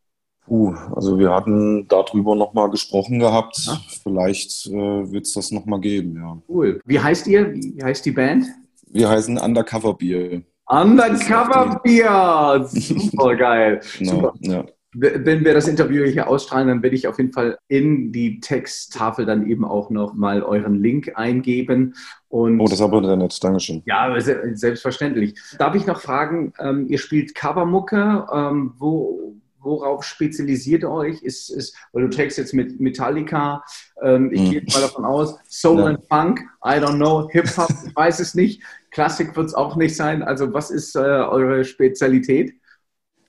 Uh, 0.47 0.75
also 0.95 1.19
wir 1.19 1.33
hatten 1.33 1.89
darüber 1.89 2.37
nochmal 2.37 2.71
gesprochen 2.71 3.19
gehabt. 3.19 3.59
Ja. 3.65 3.81
Vielleicht 4.03 4.67
äh, 4.67 5.11
wird 5.11 5.25
es 5.25 5.33
das 5.33 5.51
nochmal 5.51 5.81
geben, 5.81 6.17
ja. 6.17 6.39
Cool. 6.49 6.81
Wie 6.85 7.01
heißt 7.01 7.27
ihr? 7.27 7.55
Wie 7.55 7.83
heißt 7.83 8.05
die 8.05 8.13
Band? 8.13 8.47
Wir 8.91 9.09
heißen 9.09 9.39
Undercover 9.39 9.95
Beer. 9.95 10.43
Undercover 10.67 11.81
Beer! 11.83 12.65
Super 12.69 13.37
geil. 13.37 13.81
Genau, 13.99 14.13
Super. 14.13 14.35
Ja 14.41 14.65
wenn 14.95 15.45
wir 15.45 15.55
das 15.55 15.69
Interview 15.69 16.05
hier 16.05 16.29
ausstrahlen, 16.29 16.69
dann 16.69 16.83
werde 16.83 16.97
ich 16.97 17.09
auf 17.09 17.19
jeden 17.19 17.33
Fall 17.33 17.59
in 17.69 18.13
die 18.13 18.41
Texttafel 18.41 19.27
dann 19.27 19.47
eben 19.47 19.65
auch 19.65 19.91
noch 19.91 20.15
mal 20.15 20.43
euren 20.43 20.81
Link 20.83 21.13
eingeben. 21.17 21.95
Und, 22.29 22.61
oh, 22.61 22.65
das 22.65 22.75
ist 22.75 22.81
aber 22.81 23.17
nett. 23.17 23.43
Dankeschön. 23.43 23.83
Ja, 23.87 24.15
selbstverständlich. 24.21 25.35
Darf 25.59 25.75
ich 25.75 25.87
noch 25.87 26.01
fragen, 26.01 26.53
ähm, 26.59 26.87
ihr 26.89 26.99
spielt 26.99 27.35
Covermucke. 27.35 28.27
Ähm, 28.33 28.75
wo, 28.79 29.35
worauf 29.65 30.05
spezialisiert 30.05 30.83
ihr 30.83 30.91
euch? 30.91 31.23
Ist, 31.23 31.51
ist, 31.51 31.77
weil 31.93 32.05
du 32.05 32.11
trägst 32.11 32.39
jetzt 32.39 32.55
mit 32.55 32.81
Metallica, 32.81 33.65
ähm, 34.03 34.31
ich 34.33 34.43
hm. 34.43 34.51
gehe 34.51 34.63
mal 34.73 34.81
davon 34.81 35.05
aus, 35.05 35.37
Soul 35.49 35.81
ja. 35.81 35.87
and 35.87 36.05
Funk, 36.09 36.41
I 36.65 36.79
don't 36.79 36.97
know, 36.97 37.29
Hip-Hop, 37.31 37.71
ich 37.87 37.97
weiß 37.97 38.21
es 38.21 38.35
nicht. 38.35 38.63
Klassik 38.91 39.35
wird 39.37 39.47
es 39.47 39.55
auch 39.55 39.77
nicht 39.77 39.97
sein. 39.97 40.23
Also 40.23 40.53
was 40.53 40.71
ist 40.71 40.95
äh, 40.95 40.99
eure 40.99 41.65
Spezialität? 41.65 42.55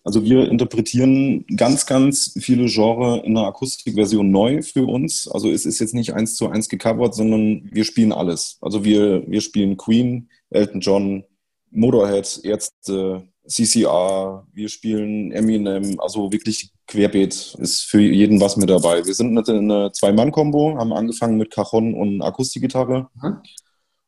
Also 0.05 0.23
wir 0.23 0.47
interpretieren 0.49 1.45
ganz, 1.57 1.87
ganz 1.87 2.37
viele 2.39 2.67
Genre 2.67 3.23
in 3.25 3.33
der 3.33 3.45
Akustikversion 3.45 4.29
neu 4.29 4.61
für 4.61 4.85
uns. 4.85 5.27
Also 5.27 5.49
es 5.49 5.65
ist 5.65 5.79
jetzt 5.79 5.95
nicht 5.95 6.13
eins 6.13 6.35
zu 6.35 6.47
eins 6.47 6.69
gecovert, 6.69 7.15
sondern 7.15 7.67
wir 7.71 7.83
spielen 7.83 8.13
alles. 8.13 8.59
Also 8.61 8.85
wir, 8.85 9.23
wir 9.27 9.41
spielen 9.41 9.77
Queen, 9.77 10.29
Elton 10.51 10.79
John, 10.79 11.23
Motorhead, 11.71 12.39
Ärzte, 12.43 13.27
CCR, 13.47 14.45
wir 14.53 14.69
spielen 14.69 15.31
Eminem, 15.31 15.99
also 15.99 16.31
wirklich 16.31 16.71
querbeet 16.87 17.55
ist 17.59 17.83
für 17.83 17.99
jeden 17.99 18.39
was 18.39 18.57
mit 18.57 18.69
dabei. 18.69 19.05
Wir 19.05 19.13
sind 19.15 19.37
eine 19.37 19.91
Zwei-Mann-Kombo, 19.91 20.77
haben 20.77 20.93
angefangen 20.93 21.37
mit 21.37 21.51
Cajon 21.51 21.95
und 21.95 22.21
Akustikgitarre. 22.21 23.09
Mhm. 23.15 23.37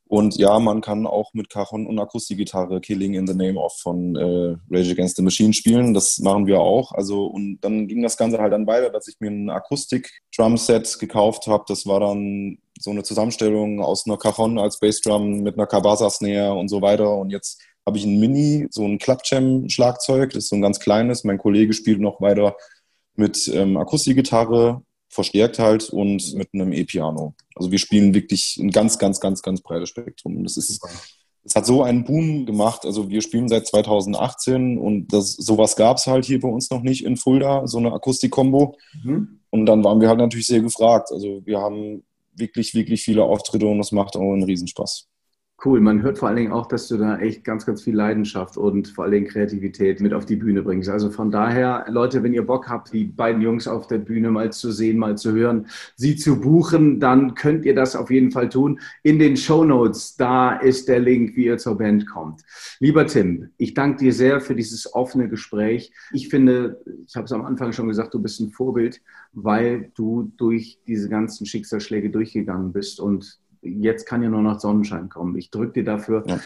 Und 0.07 0.37
ja, 0.37 0.57
man 0.59 0.81
kann 0.81 1.05
auch 1.05 1.33
mit 1.33 1.49
Cajon 1.49 1.85
und 1.85 1.99
Akustikgitarre 1.99 2.79
Killing 2.79 3.13
in 3.15 3.27
the 3.27 3.33
Name 3.33 3.59
of 3.59 3.77
von 3.79 4.15
äh, 4.15 4.55
Rage 4.71 4.91
Against 4.91 5.17
the 5.17 5.21
Machine 5.21 5.53
spielen. 5.53 5.93
Das 5.93 6.19
machen 6.19 6.47
wir 6.47 6.61
auch. 6.61 6.93
Also 6.93 7.25
und 7.25 7.59
dann 7.61 7.87
ging 7.87 8.01
das 8.01 8.15
Ganze 8.15 8.39
halt 8.39 8.53
dann 8.53 8.67
weiter, 8.67 8.89
dass 8.89 9.07
ich 9.07 9.19
mir 9.19 9.29
ein 9.29 9.49
Akustik-Drum-Set 9.49 10.99
gekauft 10.99 11.47
habe. 11.47 11.65
Das 11.67 11.85
war 11.85 11.99
dann 11.99 12.57
so 12.79 12.91
eine 12.91 13.03
Zusammenstellung 13.03 13.81
aus 13.81 14.05
einer 14.05 14.17
Cajon 14.17 14.57
als 14.59 14.79
Bassdrum 14.79 15.41
mit 15.41 15.55
einer 15.55 15.67
Cabasa-Snare 15.67 16.53
und 16.53 16.69
so 16.69 16.81
weiter. 16.81 17.17
Und 17.17 17.31
jetzt 17.31 17.61
habe 17.85 17.97
ich 17.97 18.05
ein 18.05 18.19
Mini, 18.19 18.67
so 18.69 18.85
ein 18.85 18.99
Clubjam-Schlagzeug. 18.99 20.29
Das 20.29 20.45
ist 20.45 20.49
so 20.49 20.55
ein 20.55 20.61
ganz 20.61 20.79
kleines. 20.79 21.25
Mein 21.25 21.37
Kollege 21.37 21.73
spielt 21.73 21.99
noch 21.99 22.21
weiter 22.21 22.55
mit 23.15 23.51
ähm, 23.53 23.75
Akustikgitarre 23.75 24.83
verstärkt 25.09 25.59
halt 25.59 25.89
und 25.89 26.33
mit 26.35 26.49
einem 26.53 26.73
E-Piano. 26.73 27.33
Also 27.55 27.71
wir 27.71 27.79
spielen 27.79 28.13
wirklich 28.13 28.57
ein 28.57 28.71
ganz, 28.71 28.97
ganz, 28.99 29.19
ganz, 29.19 29.41
ganz 29.41 29.61
breites 29.61 29.89
Spektrum. 29.89 30.37
Und 30.37 30.43
das 30.43 30.57
ist, 30.57 30.81
es 31.43 31.55
hat 31.55 31.65
so 31.65 31.83
einen 31.83 32.03
Boom 32.03 32.45
gemacht. 32.45 32.85
Also 32.85 33.09
wir 33.09 33.21
spielen 33.21 33.47
seit 33.47 33.67
2018 33.67 34.77
und 34.77 35.07
das, 35.13 35.33
sowas 35.33 35.75
gab 35.75 35.97
es 35.97 36.07
halt 36.07 36.25
hier 36.25 36.39
bei 36.39 36.49
uns 36.49 36.69
noch 36.69 36.81
nicht 36.81 37.05
in 37.05 37.17
Fulda, 37.17 37.67
so 37.67 37.77
eine 37.77 37.93
Akustik-Kombo. 37.93 38.75
Mhm. 39.03 39.39
Und 39.49 39.65
dann 39.65 39.83
waren 39.83 40.01
wir 40.01 40.09
halt 40.09 40.19
natürlich 40.19 40.47
sehr 40.47 40.61
gefragt. 40.61 41.09
Also 41.11 41.41
wir 41.45 41.59
haben 41.59 42.03
wirklich, 42.35 42.73
wirklich 42.73 43.01
viele 43.01 43.23
Auftritte 43.23 43.65
und 43.67 43.77
das 43.77 43.91
macht 43.91 44.15
auch 44.15 44.33
einen 44.33 44.43
Riesenspaß. 44.43 45.07
Cool, 45.65 45.79
man 45.81 46.03
hört 46.03 46.19
vor 46.19 46.27
allen 46.27 46.37
Dingen 46.37 46.51
auch, 46.51 46.67
dass 46.67 46.87
du 46.87 46.97
da 46.97 47.17
echt 47.17 47.43
ganz, 47.43 47.65
ganz 47.65 47.81
viel 47.81 47.95
Leidenschaft 47.95 48.57
und 48.57 48.89
vor 48.89 49.05
allen 49.05 49.13
Dingen 49.13 49.27
Kreativität 49.27 49.99
mit 50.01 50.13
auf 50.13 50.23
die 50.23 50.35
Bühne 50.35 50.61
bringst. 50.61 50.87
Also 50.87 51.09
von 51.09 51.31
daher, 51.31 51.87
Leute, 51.89 52.21
wenn 52.21 52.31
ihr 52.31 52.45
Bock 52.45 52.69
habt, 52.69 52.93
die 52.93 53.05
beiden 53.05 53.41
Jungs 53.41 53.67
auf 53.67 53.87
der 53.87 53.97
Bühne 53.97 54.29
mal 54.29 54.51
zu 54.51 54.71
sehen, 54.71 54.99
mal 54.99 55.17
zu 55.17 55.31
hören, 55.31 55.65
sie 55.95 56.15
zu 56.15 56.39
buchen, 56.39 56.99
dann 56.99 57.33
könnt 57.33 57.65
ihr 57.65 57.73
das 57.73 57.95
auf 57.95 58.11
jeden 58.11 58.29
Fall 58.29 58.49
tun. 58.49 58.79
In 59.01 59.17
den 59.17 59.35
Show 59.35 59.63
Notes, 59.63 60.15
da 60.15 60.57
ist 60.57 60.87
der 60.89 60.99
Link, 60.99 61.35
wie 61.35 61.45
ihr 61.45 61.57
zur 61.57 61.75
Band 61.75 62.05
kommt. 62.05 62.43
Lieber 62.79 63.07
Tim, 63.07 63.49
ich 63.57 63.73
danke 63.73 63.97
dir 64.03 64.13
sehr 64.13 64.39
für 64.41 64.53
dieses 64.53 64.93
offene 64.93 65.27
Gespräch. 65.27 65.91
Ich 66.11 66.29
finde, 66.29 66.79
ich 67.07 67.15
habe 67.15 67.25
es 67.25 67.31
am 67.31 67.43
Anfang 67.43 67.73
schon 67.73 67.87
gesagt, 67.87 68.13
du 68.13 68.21
bist 68.21 68.39
ein 68.39 68.51
Vorbild, 68.51 69.01
weil 69.33 69.89
du 69.95 70.31
durch 70.37 70.77
diese 70.85 71.09
ganzen 71.09 71.47
Schicksalsschläge 71.47 72.11
durchgegangen 72.11 72.73
bist 72.73 72.99
und 72.99 73.39
jetzt 73.79 74.05
kann 74.05 74.23
ja 74.23 74.29
nur 74.29 74.41
noch 74.41 74.59
Sonnenschein 74.59 75.09
kommen. 75.09 75.37
Ich 75.37 75.51
drücke 75.51 75.73
dir 75.73 75.83
dafür 75.83 76.23
ja. 76.27 76.39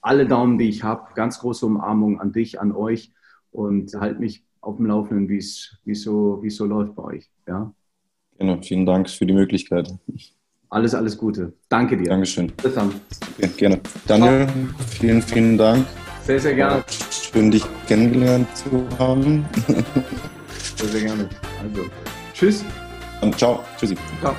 alle 0.00 0.26
Daumen, 0.26 0.58
die 0.58 0.68
ich 0.68 0.82
habe. 0.82 1.14
Ganz 1.14 1.38
große 1.40 1.66
Umarmung 1.66 2.20
an 2.20 2.32
dich, 2.32 2.60
an 2.60 2.72
euch 2.72 3.12
und 3.50 3.94
halt 3.94 4.20
mich 4.20 4.44
auf 4.60 4.76
dem 4.76 4.86
Laufenden, 4.86 5.28
wie 5.28 5.38
es 5.38 5.78
so, 5.94 6.42
so 6.46 6.64
läuft 6.64 6.94
bei 6.94 7.02
euch. 7.02 7.30
Ja? 7.46 7.72
Genau, 8.38 8.58
vielen 8.62 8.86
Dank 8.86 9.10
für 9.10 9.26
die 9.26 9.34
Möglichkeit. 9.34 9.92
Alles, 10.70 10.94
alles 10.94 11.18
Gute. 11.18 11.52
Danke 11.68 11.96
dir. 11.96 12.08
Dankeschön. 12.08 12.50
Bis 12.62 12.74
dann. 12.74 12.92
Okay, 13.36 13.50
gerne. 13.56 13.80
Daniel, 14.06 14.48
vielen, 14.88 15.20
vielen 15.20 15.58
Dank. 15.58 15.86
Sehr, 16.24 16.40
sehr 16.40 16.54
gerne. 16.54 16.84
Schön, 17.10 17.50
dich 17.50 17.64
kennengelernt 17.86 18.48
zu 18.56 18.86
haben. 18.98 19.44
Sehr, 20.76 20.88
sehr 20.88 21.00
gerne. 21.02 21.28
Also, 21.62 21.82
tschüss. 22.32 22.64
Und 23.20 23.38
ciao. 23.38 23.62
Tschüssi. 23.76 23.96
Ciao. 24.20 24.34